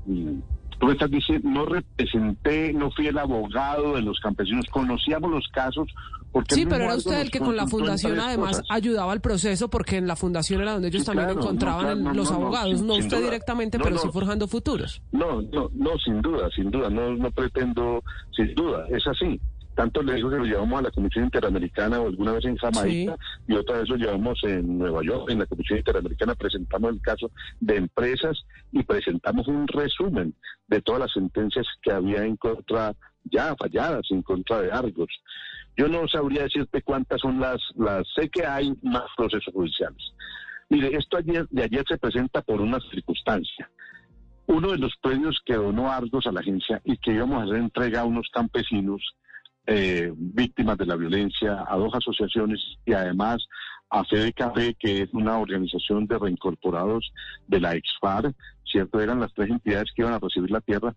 tú 0.07 0.87
me 0.87 0.92
estás 0.92 1.11
diciendo, 1.11 1.49
no 1.49 1.66
representé, 1.66 2.73
no 2.73 2.90
fui 2.90 3.07
el 3.07 3.19
abogado 3.19 3.95
de 3.95 4.02
los 4.02 4.19
campesinos, 4.21 4.64
conocíamos 4.71 5.30
los 5.30 5.47
casos. 5.49 5.87
Porque 6.33 6.54
sí, 6.54 6.64
pero 6.64 6.85
era 6.85 6.95
usted 6.95 7.21
el 7.21 7.30
que 7.30 7.40
con 7.40 7.57
la 7.57 7.66
fundación 7.66 8.19
además 8.19 8.62
ayudaba 8.71 9.12
al 9.12 9.21
proceso, 9.21 9.69
porque 9.69 9.97
en 9.97 10.07
la 10.07 10.16
fundación 10.16 10.62
era 10.62 10.73
donde 10.73 10.88
ellos 10.88 11.04
también 11.04 11.30
encontraban 11.30 12.16
los 12.16 12.30
abogados, 12.30 12.83
no, 12.83 12.95
usted 12.95 13.23
directamente, 13.23 13.78
pero 13.78 13.99
sí 13.99 14.09
forjando 14.12 14.47
futuros. 14.47 15.02
No, 15.12 15.42
no, 15.42 15.71
no, 15.75 15.99
sin 15.99 16.23
duda, 16.23 16.49
sin 16.54 16.71
duda, 16.71 16.88
no, 16.88 17.14
no 17.16 17.30
pretendo, 17.30 18.02
sin 18.35 18.54
duda, 18.54 18.87
es 18.90 19.07
así. 19.07 19.40
Tanto 19.81 20.03
le 20.03 20.17
digo 20.17 20.29
que 20.29 20.37
lo 20.37 20.45
llevamos 20.45 20.79
a 20.79 20.83
la 20.83 20.91
Comisión 20.91 21.25
Interamericana 21.25 21.99
o 22.01 22.09
alguna 22.09 22.33
vez 22.33 22.45
en 22.45 22.57
Jamaica 22.59 23.17
y 23.49 23.55
otra 23.55 23.79
vez 23.79 23.89
lo 23.89 23.97
llevamos 23.97 24.39
en 24.43 24.77
Nueva 24.77 25.03
York, 25.03 25.31
en 25.31 25.39
la 25.39 25.47
Comisión 25.47 25.79
Interamericana 25.79 26.35
presentamos 26.35 26.93
el 26.93 27.01
caso 27.01 27.31
de 27.61 27.77
empresas 27.77 28.45
y 28.73 28.83
presentamos 28.83 29.49
un 29.49 29.67
resumen 29.67 30.35
de 30.69 30.83
todas 30.83 31.01
las 31.01 31.13
sentencias 31.13 31.67
que 31.81 31.93
había 31.93 32.27
en 32.27 32.37
contra, 32.37 32.95
ya 33.25 33.57
falladas 33.57 34.03
en 34.11 34.21
contra 34.21 34.61
de 34.61 34.71
Argos. 34.71 35.09
Yo 35.79 35.89
no 35.89 36.07
sabría 36.09 36.43
decirte 36.43 36.83
cuántas 36.83 37.23
son 37.23 37.41
las, 37.41 37.63
las 37.75 38.07
sé 38.15 38.29
que 38.29 38.45
hay 38.45 38.75
más 38.83 39.07
procesos 39.17 39.55
judiciales. 39.55 40.13
Mire, 40.69 40.95
esto 40.95 41.17
ayer, 41.17 41.49
de 41.49 41.63
ayer 41.63 41.85
se 41.89 41.97
presenta 41.97 42.43
por 42.43 42.61
una 42.61 42.81
circunstancia. 42.91 43.71
Uno 44.47 44.73
de 44.73 44.77
los 44.77 44.95
premios 45.01 45.41
que 45.47 45.55
donó 45.55 45.91
Argos 45.91 46.27
a 46.27 46.33
la 46.33 46.41
agencia 46.41 46.83
y 46.85 46.99
que 46.99 47.13
íbamos 47.13 47.41
a 47.41 47.45
hacer 47.45 47.57
entrega 47.57 48.03
a 48.03 48.05
unos 48.05 48.29
campesinos 48.31 49.01
eh, 49.73 50.12
víctimas 50.17 50.77
de 50.79 50.87
la 50.87 50.97
violencia, 50.97 51.65
a 51.69 51.77
dos 51.77 51.95
asociaciones 51.95 52.59
y 52.85 52.93
además 52.93 53.39
a 53.89 54.03
Café, 54.35 54.75
que 54.75 55.03
es 55.03 55.11
una 55.12 55.39
organización 55.39 56.09
de 56.09 56.19
reincorporados 56.19 57.12
de 57.47 57.61
la 57.61 57.75
EXFAR, 57.75 58.35
¿cierto? 58.65 59.00
Eran 59.00 59.21
las 59.21 59.33
tres 59.33 59.50
entidades 59.50 59.93
que 59.95 60.03
iban 60.03 60.15
a 60.15 60.19
recibir 60.19 60.50
la 60.50 60.61
tierra. 60.61 60.93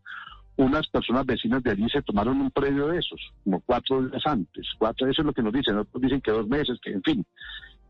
Unas 0.55 0.87
personas 0.87 1.23
vecinas 1.25 1.61
de 1.61 1.69
allí 1.69 1.87
se 1.87 2.01
tomaron 2.01 2.41
un 2.41 2.49
predio 2.49 2.87
de 2.87 2.97
esos, 2.97 3.19
como 3.43 3.61
cuatro 3.61 4.07
días 4.07 4.25
antes. 4.25 4.67
Cuatro, 4.79 5.07
eso 5.07 5.21
es 5.21 5.25
lo 5.25 5.33
que 5.33 5.43
nos 5.43 5.53
dicen. 5.53 5.77
Otros 5.77 6.01
dicen 6.01 6.21
que 6.21 6.31
dos 6.31 6.47
meses, 6.47 6.79
que 6.81 6.93
en 6.93 7.03
fin. 7.03 7.25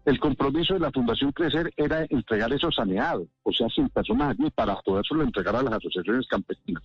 El 0.03 0.19
compromiso 0.19 0.73
de 0.73 0.81
la 0.81 0.91
Fundación 0.91 1.31
Crecer 1.31 1.71
era 1.77 2.05
entregar 2.09 2.51
eso 2.51 2.69
saneado, 2.73 3.25
o 3.43 3.53
sea, 3.53 3.69
sin 3.69 3.87
personas 3.87 4.31
allí, 4.31 4.49
para 4.51 4.77
solo 4.83 5.23
entregar 5.23 5.55
a 5.55 5.63
las 5.63 5.75
asociaciones 5.75 6.27
campesinas. 6.27 6.83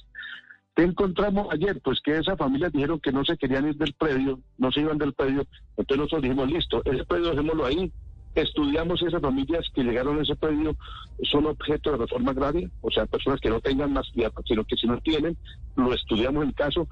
¿Qué 0.79 0.85
encontramos 0.85 1.49
ayer? 1.51 1.81
Pues 1.83 1.99
que 2.01 2.17
esas 2.17 2.39
familias 2.39 2.71
dijeron 2.71 3.01
que 3.01 3.11
no 3.11 3.25
se 3.25 3.37
querían 3.37 3.67
ir 3.67 3.75
del 3.75 3.93
predio, 3.95 4.39
no 4.59 4.71
se 4.71 4.79
iban 4.79 4.97
del 4.97 5.13
predio. 5.13 5.45
Entonces 5.77 5.97
nosotros 5.97 6.23
dijimos, 6.23 6.49
listo, 6.49 6.83
ese 6.85 7.05
predio 7.05 7.31
dejémoslo 7.31 7.67
ahí. 7.67 7.91
Estudiamos 8.37 9.03
esas 9.03 9.21
familias 9.21 9.67
que 9.75 9.83
llegaron 9.83 10.21
a 10.21 10.23
ese 10.23 10.37
predio, 10.37 10.77
son 11.25 11.47
objeto 11.47 11.91
de 11.91 11.97
reforma 11.97 12.31
agraria, 12.31 12.71
o 12.81 12.93
sea, 12.93 13.07
personas 13.07 13.41
que 13.41 13.51
no 13.51 13.61
tengan 13.61 13.93
más 13.93 14.09
tierra, 14.13 14.41
sino 14.47 14.65
que 14.65 14.77
si 14.77 14.87
no 14.87 15.01
tienen, 15.01 15.37
lo 15.75 15.93
estudiamos 15.93 16.45
el 16.45 16.55
caso 16.55 16.87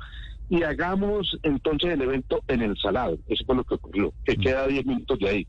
y 0.49 0.65
hagamos 0.65 1.39
entonces 1.45 1.93
el 1.93 2.03
evento 2.03 2.41
en 2.49 2.63
el 2.63 2.77
Salado. 2.79 3.17
Eso 3.29 3.45
fue 3.47 3.55
lo 3.55 3.63
que 3.63 3.75
ocurrió, 3.75 4.13
que 4.25 4.37
mm. 4.37 4.41
queda 4.41 4.67
10 4.67 4.85
minutos 4.85 5.17
de 5.21 5.29
ahí. 5.29 5.47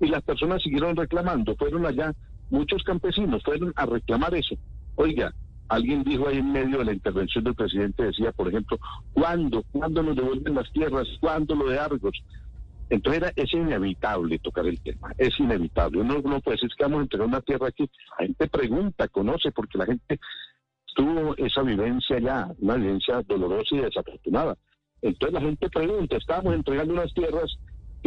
Y 0.00 0.06
las 0.06 0.22
personas 0.22 0.62
siguieron 0.62 0.96
reclamando, 0.96 1.54
fueron 1.56 1.84
allá, 1.84 2.14
muchos 2.48 2.82
campesinos 2.82 3.42
fueron 3.44 3.74
a 3.76 3.84
reclamar 3.84 4.34
eso. 4.34 4.56
Oiga, 4.94 5.34
Alguien 5.68 6.04
dijo 6.04 6.28
ahí 6.28 6.38
en 6.38 6.52
medio 6.52 6.78
de 6.78 6.84
la 6.84 6.92
intervención 6.92 7.44
del 7.44 7.54
presidente, 7.54 8.04
decía, 8.04 8.32
por 8.32 8.48
ejemplo, 8.48 8.78
¿cuándo? 9.12 9.64
¿Cuándo 9.72 10.02
nos 10.02 10.16
devuelven 10.16 10.54
las 10.54 10.70
tierras? 10.72 11.08
¿Cuándo 11.20 11.54
lo 11.54 11.68
de 11.68 11.78
Argos? 11.78 12.22
Entonces 12.90 13.22
era, 13.22 13.32
es 13.34 13.52
inevitable 13.52 14.38
tocar 14.38 14.66
el 14.66 14.80
tema, 14.80 15.12
es 15.16 15.38
inevitable. 15.40 16.00
Uno 16.00 16.20
no 16.22 16.40
puede 16.40 16.56
decir 16.56 16.70
que 16.76 16.84
vamos 16.84 17.00
a 17.00 17.02
entregar 17.02 17.26
una 17.26 17.40
tierra 17.40 17.68
aquí. 17.68 17.90
La 18.18 18.26
gente 18.26 18.46
pregunta, 18.48 19.08
conoce, 19.08 19.50
porque 19.52 19.78
la 19.78 19.86
gente 19.86 20.20
tuvo 20.94 21.34
esa 21.36 21.62
vivencia 21.62 22.18
ya, 22.18 22.48
una 22.58 22.76
vivencia 22.76 23.22
dolorosa 23.22 23.74
y 23.74 23.78
desafortunada. 23.78 24.56
Entonces 25.02 25.34
la 25.34 25.40
gente 25.40 25.68
pregunta, 25.68 26.16
estábamos 26.16 26.54
entregando 26.54 26.94
unas 26.94 27.12
tierras 27.14 27.58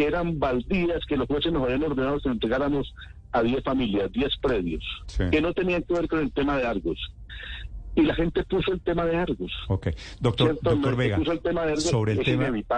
eran 0.06 0.40
baldías, 0.40 1.06
que 1.08 1.18
los 1.18 1.28
jueces 1.28 1.52
nos 1.52 1.64
habían 1.64 1.84
ordenado 1.84 2.20
que 2.20 2.30
entregáramos 2.30 2.94
a 3.32 3.42
10 3.42 3.64
familias, 3.64 4.12
10 4.12 4.38
predios, 4.42 4.84
que 5.32 5.42
no 5.42 5.54
tenían 5.54 5.84
que 5.84 5.94
ver 5.94 6.08
con 6.08 6.20
el 6.20 6.32
tema 6.32 6.58
de 6.58 6.66
Argos 6.66 7.00
y 7.98 8.04
la 8.04 8.14
gente 8.14 8.44
puso 8.44 8.72
el 8.72 8.82
tema 8.82 9.06
de 9.06 9.18
Argos. 9.18 9.52
Ok, 9.70 9.88
doctor, 10.20 10.60
doctor 10.62 10.96
Vega, 10.96 11.18
sobre 11.18 11.32
el 11.34 11.42
tema, 11.42 11.76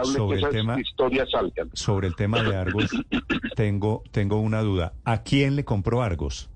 sobre 0.01 0.39
el 0.39 0.49
tema, 0.49 0.79
historias 0.79 1.29
salgan. 1.29 1.69
Sobre 1.73 2.08
el 2.08 2.15
tema 2.15 2.41
de 2.41 2.55
Argos, 2.55 2.89
tengo, 3.55 4.01
tengo 4.12 4.39
una 4.39 4.62
duda. 4.62 4.93
¿A 5.03 5.23
quién 5.23 5.58
le 5.58 5.65
compró 5.65 6.01
Argos? 6.01 6.49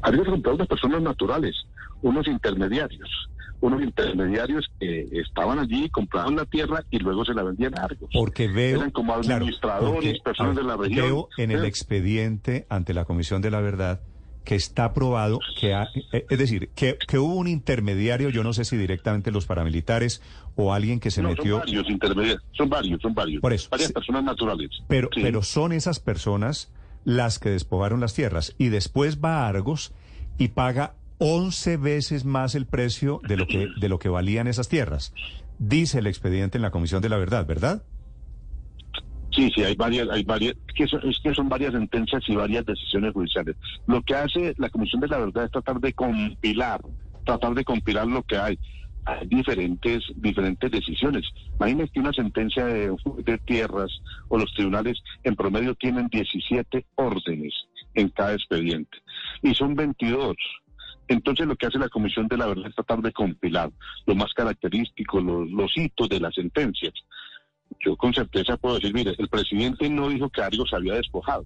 Argos 0.00 0.26
compró 0.26 0.52
a 0.52 0.54
unas 0.54 0.68
personas 0.68 1.02
naturales, 1.02 1.54
unos 2.00 2.26
intermediarios 2.26 3.10
unos 3.62 3.80
intermediarios 3.80 4.70
que 4.78 5.08
estaban 5.12 5.58
allí, 5.58 5.88
compraban 5.88 6.36
la 6.36 6.44
tierra 6.44 6.84
y 6.90 6.98
luego 6.98 7.24
se 7.24 7.32
la 7.32 7.44
vendían 7.44 7.78
a 7.78 7.84
Argos. 7.84 8.10
Porque 8.12 8.48
veo, 8.48 8.78
Eran 8.78 8.90
como 8.90 9.14
administradores, 9.14 10.20
personas 10.20 10.56
de 10.56 10.64
la 10.64 10.76
región. 10.76 11.06
Veo 11.06 11.28
en 11.38 11.52
el 11.52 11.64
expediente 11.64 12.66
ante 12.68 12.92
la 12.92 13.04
Comisión 13.04 13.40
de 13.40 13.50
la 13.50 13.60
Verdad 13.60 14.00
que 14.44 14.56
está 14.56 14.92
probado 14.92 15.38
que, 15.60 15.72
eh, 16.12 16.26
es 16.28 16.38
decir, 16.38 16.70
que, 16.74 16.98
que, 17.06 17.16
hubo 17.16 17.36
un 17.36 17.46
intermediario, 17.46 18.28
yo 18.28 18.42
no 18.42 18.52
sé 18.52 18.64
si 18.64 18.76
directamente 18.76 19.30
los 19.30 19.46
paramilitares 19.46 20.20
o 20.56 20.74
alguien 20.74 20.98
que 20.98 21.12
se 21.12 21.22
metió. 21.22 21.58
Son 21.58 21.60
varios 21.60 21.88
intermediarios, 21.88 22.42
son 22.50 22.68
varios, 22.68 23.00
son 23.00 23.14
varios. 23.14 23.40
Por 23.40 23.52
eso, 23.52 23.68
varias 23.70 23.92
personas 23.92 24.24
naturales. 24.24 24.70
Pero, 24.88 25.08
pero 25.14 25.44
son 25.44 25.70
esas 25.70 26.00
personas 26.00 26.72
las 27.04 27.38
que 27.38 27.50
despojaron 27.50 28.00
las 28.00 28.14
tierras 28.14 28.56
y 28.58 28.68
después 28.68 29.20
va 29.20 29.44
a 29.44 29.48
Argos 29.48 29.92
y 30.38 30.48
paga 30.48 30.94
11 31.24 31.76
veces 31.76 32.24
más 32.24 32.56
el 32.56 32.66
precio 32.66 33.20
de 33.22 33.36
lo 33.36 33.46
que 33.46 33.68
de 33.80 33.88
lo 33.88 34.00
que 34.00 34.08
valían 34.08 34.48
esas 34.48 34.68
tierras. 34.68 35.14
Dice 35.58 36.00
el 36.00 36.08
expediente 36.08 36.58
en 36.58 36.62
la 36.62 36.72
Comisión 36.72 37.00
de 37.00 37.08
la 37.08 37.16
Verdad, 37.16 37.46
¿verdad? 37.46 37.84
Sí, 39.30 39.48
sí, 39.54 39.62
hay 39.62 39.76
varias, 39.76 40.08
hay 40.10 40.24
varias, 40.24 40.56
que 40.74 40.86
son, 40.86 41.08
es 41.08 41.18
que 41.22 41.32
son 41.32 41.48
varias 41.48 41.72
sentencias 41.72 42.22
y 42.26 42.34
varias 42.34 42.66
decisiones 42.66 43.12
judiciales. 43.12 43.56
Lo 43.86 44.02
que 44.02 44.14
hace 44.14 44.54
la 44.58 44.68
Comisión 44.68 45.00
de 45.00 45.08
la 45.08 45.18
Verdad 45.18 45.44
es 45.44 45.50
tratar 45.52 45.80
de 45.80 45.92
compilar, 45.92 46.80
tratar 47.24 47.54
de 47.54 47.64
compilar 47.64 48.06
lo 48.08 48.22
que 48.24 48.36
hay. 48.36 48.58
Hay 49.04 49.26
diferentes, 49.28 50.02
diferentes 50.16 50.70
decisiones. 50.70 51.24
Imagínense 51.54 51.92
que 51.92 52.00
una 52.00 52.12
sentencia 52.12 52.66
de, 52.66 52.94
tierras 53.46 53.90
o 54.28 54.38
los 54.38 54.52
tribunales 54.54 54.98
en 55.22 55.34
promedio 55.36 55.74
tienen 55.76 56.08
17 56.08 56.84
órdenes 56.96 57.54
en 57.94 58.08
cada 58.08 58.34
expediente 58.34 58.98
y 59.42 59.54
son 59.54 59.74
22. 59.74 60.36
Entonces 61.08 61.46
lo 61.46 61.56
que 61.56 61.66
hace 61.66 61.78
la 61.78 61.88
Comisión 61.88 62.28
de 62.28 62.36
la 62.36 62.46
Verdad 62.46 62.68
es 62.68 62.74
tratar 62.74 63.00
de 63.00 63.12
compilar 63.12 63.70
lo 64.06 64.14
más 64.14 64.32
característico, 64.34 65.20
los, 65.20 65.50
los 65.50 65.76
hitos 65.76 66.08
de 66.08 66.20
las 66.20 66.34
sentencias 66.34 66.94
yo 67.80 67.96
con 67.96 68.12
certeza 68.12 68.56
puedo 68.56 68.76
decir, 68.76 68.94
mire, 68.94 69.14
el 69.18 69.28
presidente 69.28 69.88
no 69.88 70.08
dijo 70.08 70.28
que 70.30 70.42
Argos 70.42 70.70
se 70.70 70.76
había 70.76 70.94
despojado, 70.94 71.44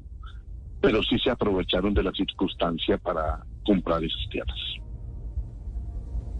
pero 0.81 1.03
sí 1.03 1.19
se 1.19 1.31
aprovecharon 1.31 1.95
de 1.95 2.03
la 2.03 2.13
circunstancia 2.13 2.99
para 2.99 3.45
comprar 3.65 4.03
esas 4.03 4.29
tierras. 4.31 4.59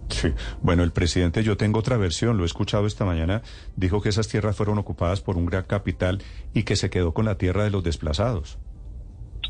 Sí, 0.09 0.29
bueno, 0.63 0.85
el 0.85 0.93
presidente, 0.93 1.43
yo 1.43 1.57
tengo 1.57 1.81
otra 1.81 1.97
versión, 1.97 2.37
lo 2.37 2.45
he 2.45 2.47
escuchado 2.47 2.87
esta 2.87 3.05
mañana, 3.05 3.43
dijo 3.75 4.01
que 4.01 4.09
esas 4.09 4.29
tierras 4.29 4.57
fueron 4.57 4.79
ocupadas 4.79 5.21
por 5.21 5.37
un 5.37 5.47
gran 5.47 5.65
capital 5.65 6.23
y 6.55 6.63
que 6.63 6.77
se 6.77 6.91
quedó 6.91 7.13
con 7.13 7.25
la 7.25 7.39
tierra 7.39 7.65
de 7.65 7.71
los 7.71 7.83
desplazados. 7.83 8.59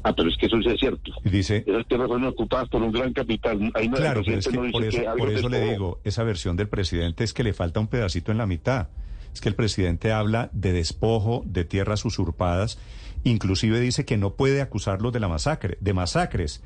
Ah, 0.07 0.15
pero 0.17 0.29
es 0.29 0.37
que 0.37 0.47
eso 0.47 0.57
sí 0.63 0.69
es 0.69 0.79
cierto. 0.79 1.13
Dice, 1.25 1.65
esas 1.67 1.87
tierras 1.89 2.07
fueron 2.07 2.29
ocupadas 2.29 2.69
por 2.69 2.81
un 2.81 2.93
gran 2.93 3.13
capital. 3.13 3.59
claro, 3.95 4.23
pero 4.25 4.39
es 4.39 4.47
que 4.47 4.57
por 4.71 4.85
eso, 4.85 5.03
por 5.19 5.31
eso 5.33 5.49
le 5.49 5.71
digo, 5.73 6.01
esa 6.05 6.23
versión 6.23 6.57
del 6.57 6.69
presidente 6.69 7.25
es 7.25 7.33
que 7.33 7.43
le 7.43 7.53
falta 7.53 7.81
un 7.81 7.89
pedacito 7.89 8.31
en 8.31 8.39
la 8.39 8.47
mitad 8.47 8.89
es 9.37 9.43
que 9.43 9.51
el 9.51 9.55
presidente 9.55 10.13
habla 10.13 10.49
de 10.55 10.73
despojo 10.73 11.43
de 11.45 11.65
tierras 11.67 12.07
usurpadas, 12.07 12.79
inclusive 13.23 13.79
dice 13.81 14.07
que 14.07 14.17
no 14.17 14.31
puede 14.31 14.63
acusarlos 14.63 15.13
de 15.13 15.21
la 15.21 15.29
masacre, 15.29 15.77
de 15.81 15.93
masacres, 15.93 16.63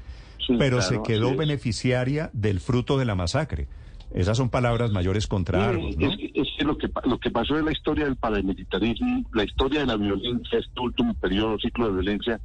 pero 0.56 0.80
se 0.80 1.02
quedó 1.02 1.34
beneficiaria 1.34 2.30
del 2.32 2.60
fruto 2.60 2.96
de 2.96 3.06
la 3.06 3.16
masacre. 3.16 3.66
Esas 4.14 4.36
son 4.36 4.50
palabras 4.50 4.92
mayores 4.92 5.26
contra 5.26 5.68
Argos, 5.68 5.96
¿no? 5.96 6.12
Es, 6.12 6.18
es 6.32 6.48
que 6.56 6.64
lo 6.64 6.78
que 6.78 6.88
lo 7.04 7.18
que 7.18 7.30
pasó 7.30 7.58
en 7.58 7.64
la 7.64 7.72
historia 7.72 8.04
del 8.04 8.16
paramilitarismo, 8.16 9.24
la 9.32 9.42
historia 9.42 9.80
de 9.80 9.86
la 9.86 9.96
violencia, 9.96 10.58
este 10.60 10.80
último 10.80 11.14
periodo, 11.14 11.58
ciclo 11.58 11.86
de 11.86 11.92
violencia, 11.94 12.40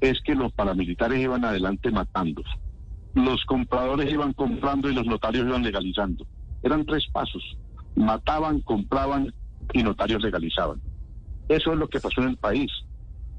es 0.00 0.20
que 0.22 0.34
los 0.34 0.52
paramilitares 0.52 1.20
iban 1.20 1.44
adelante 1.44 1.90
matando. 1.90 2.42
Los 3.14 3.44
compradores 3.46 4.12
iban 4.12 4.32
comprando 4.34 4.90
y 4.90 4.94
los 4.94 5.06
notarios 5.06 5.46
iban 5.46 5.62
legalizando. 5.62 6.26
Eran 6.62 6.84
tres 6.84 7.04
pasos. 7.12 7.42
Mataban, 7.94 8.60
compraban 8.60 9.32
y 9.72 9.82
notarios 9.82 10.22
legalizaban. 10.22 10.80
Eso 11.48 11.72
es 11.72 11.78
lo 11.78 11.88
que 11.88 12.00
pasó 12.00 12.20
en 12.22 12.28
el 12.28 12.36
país. 12.36 12.70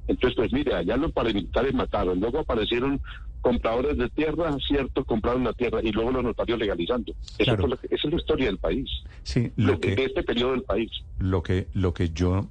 Entonces, 0.07 0.35
pues 0.35 0.53
mire, 0.53 0.73
allá 0.73 0.97
los 0.97 1.11
paramilitares 1.11 1.73
mataron, 1.73 2.19
luego 2.19 2.39
aparecieron 2.39 2.99
compradores 3.41 3.97
de 3.97 4.09
tierra, 4.09 4.55
cierto, 4.67 5.05
compraron 5.05 5.43
la 5.43 5.53
tierra 5.53 5.79
y 5.83 5.91
luego 5.91 6.11
los 6.11 6.23
notarios 6.23 6.57
legalizando. 6.57 7.11
Eso 7.37 7.43
Claro. 7.43 7.61
fue 7.61 7.69
lo 7.69 7.77
que- 7.77 7.87
esa 7.87 8.07
es 8.07 8.13
la 8.13 8.19
historia 8.19 8.45
del 8.47 8.57
país, 8.57 8.89
Sí, 9.23 9.51
lo 9.57 9.73
lo 9.73 9.79
que, 9.79 9.95
de 9.95 10.05
este 10.05 10.23
periodo 10.23 10.51
del 10.53 10.63
país. 10.63 10.89
lo 11.19 11.43
que, 11.43 11.67
lo 11.73 11.93
que 11.93 12.09
yo... 12.09 12.47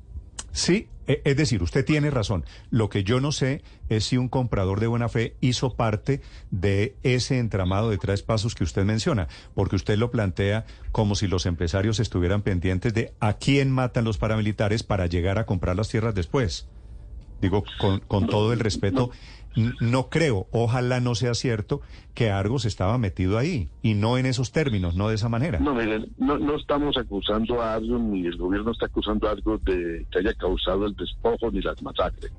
Sí, 0.52 0.86
es 1.06 1.36
decir, 1.36 1.62
usted 1.62 1.84
tiene 1.84 2.10
razón. 2.10 2.44
Lo 2.70 2.88
que 2.88 3.04
yo 3.04 3.20
no 3.20 3.32
sé 3.32 3.62
es 3.88 4.04
si 4.04 4.16
un 4.16 4.28
comprador 4.28 4.80
de 4.80 4.86
buena 4.86 5.08
fe 5.08 5.36
hizo 5.40 5.74
parte 5.74 6.20
de 6.50 6.96
ese 7.02 7.38
entramado 7.38 7.90
de 7.90 7.98
tres 7.98 8.22
pasos 8.22 8.54
que 8.54 8.64
usted 8.64 8.84
menciona, 8.84 9.28
porque 9.54 9.76
usted 9.76 9.98
lo 9.98 10.10
plantea 10.10 10.66
como 10.92 11.14
si 11.14 11.26
los 11.26 11.46
empresarios 11.46 12.00
estuvieran 12.00 12.42
pendientes 12.42 12.94
de 12.94 13.12
a 13.20 13.34
quién 13.34 13.70
matan 13.70 14.04
los 14.04 14.18
paramilitares 14.18 14.82
para 14.82 15.06
llegar 15.06 15.38
a 15.38 15.46
comprar 15.46 15.76
las 15.76 15.88
tierras 15.88 16.14
después. 16.14 16.68
Digo, 17.40 17.64
con, 17.78 18.26
todo 18.26 18.52
el 18.52 18.60
respeto, 18.60 19.10
no 19.56 20.10
creo, 20.10 20.46
ojalá 20.52 21.00
no 21.00 21.14
sea 21.14 21.34
cierto 21.34 21.80
que 22.14 22.30
Argos 22.30 22.64
estaba 22.66 22.98
metido 22.98 23.38
ahí 23.38 23.70
y 23.82 23.94
no 23.94 24.18
en 24.18 24.26
esos 24.26 24.52
términos, 24.52 24.96
no 24.96 25.08
de 25.08 25.14
esa 25.14 25.28
manera. 25.28 25.58
No, 25.58 25.74
miren, 25.74 26.12
no, 26.18 26.56
estamos 26.56 26.96
acusando 26.96 27.62
a 27.62 27.74
algo, 27.74 27.98
ni 27.98 28.26
el 28.26 28.36
gobierno 28.36 28.72
está 28.72 28.86
acusando 28.86 29.28
a 29.28 29.32
algo 29.32 29.58
de 29.58 30.06
que 30.10 30.18
haya 30.18 30.34
causado 30.34 30.86
el 30.86 30.94
despojo 30.94 31.50
ni 31.50 31.62
las 31.62 31.82
masacres. 31.82 32.32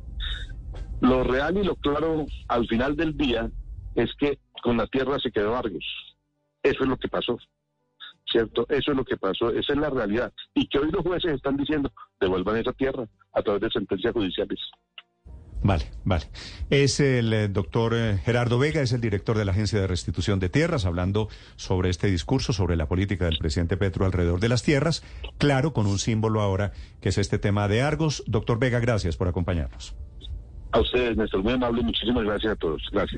Lo 1.01 1.23
real 1.23 1.58
y 1.58 1.63
lo 1.63 1.75
claro 1.75 2.25
al 2.47 2.67
final 2.67 2.95
del 2.95 3.17
día 3.17 3.49
es 3.95 4.12
que 4.19 4.39
con 4.62 4.77
la 4.77 4.88
tierra 4.88 5.17
se 5.19 5.32
quedó 5.32 5.56
Argos. 5.56 5.86
Eso 6.62 6.84
es 6.84 6.89
lo 6.89 6.97
que 6.97 7.08
pasó. 7.08 7.38
¿Cierto? 8.30 8.65
Eso 8.67 8.91
es 8.91 8.97
lo 8.97 9.06
que 9.06 9.15
pasó, 9.15 9.49
esa 9.51 9.73
es 9.73 9.80
la 9.80 9.89
realidad. 9.89 10.34
Y 10.53 10.67
que 10.67 10.80
hoy 10.80 10.91
los 10.91 11.01
jueces 11.01 11.34
están 11.34 11.56
diciendo, 11.56 11.91
devuelvan 12.19 12.58
esa 12.58 12.73
tierra 12.73 13.08
a 13.34 13.41
través 13.41 13.62
de 13.62 13.69
sentencias 13.69 14.13
judiciales. 14.13 14.60
Vale, 15.67 15.84
vale. 16.06 16.23
Es 16.69 17.01
el 17.01 17.34
eh, 17.34 17.49
doctor 17.49 17.93
eh, 17.93 18.19
Gerardo 18.23 18.58
Vega, 18.58 18.80
es 18.80 18.93
el 18.93 19.01
director 19.01 19.38
de 19.38 19.43
la 19.43 19.51
Agencia 19.51 19.82
de 19.82 19.86
Restitución 19.86 20.39
de 20.39 20.47
Tierras, 20.47 20.86
hablando 20.86 21.27
sobre 21.58 21.89
este 21.89 22.08
discurso, 22.08 22.53
sobre 22.53 22.77
la 22.77 22.88
política 22.88 23.25
del 23.25 23.38
presidente 23.38 23.75
Petro 23.75 24.06
alrededor 24.06 24.39
de 24.39 24.47
las 24.47 24.63
tierras, 24.63 25.03
claro, 25.38 25.73
con 25.73 25.86
un 25.86 25.99
símbolo 25.99 26.39
ahora, 26.39 26.71
que 27.01 27.10
es 27.10 27.17
este 27.17 27.38
tema 27.38 27.67
de 27.67 27.82
Argos. 27.82 28.23
Doctor 28.27 28.60
Vega, 28.60 28.80
gracias 28.80 29.17
por 29.17 29.27
acompañarnos. 29.27 29.93
A 30.71 30.80
ustedes, 30.80 31.17
Néstor, 31.17 31.43
muy 31.43 31.51
amable, 31.51 31.82
muchísimas 31.82 32.23
gracias 32.23 32.53
a 32.53 32.56
todos. 32.56 32.82
Gracias. 32.93 33.15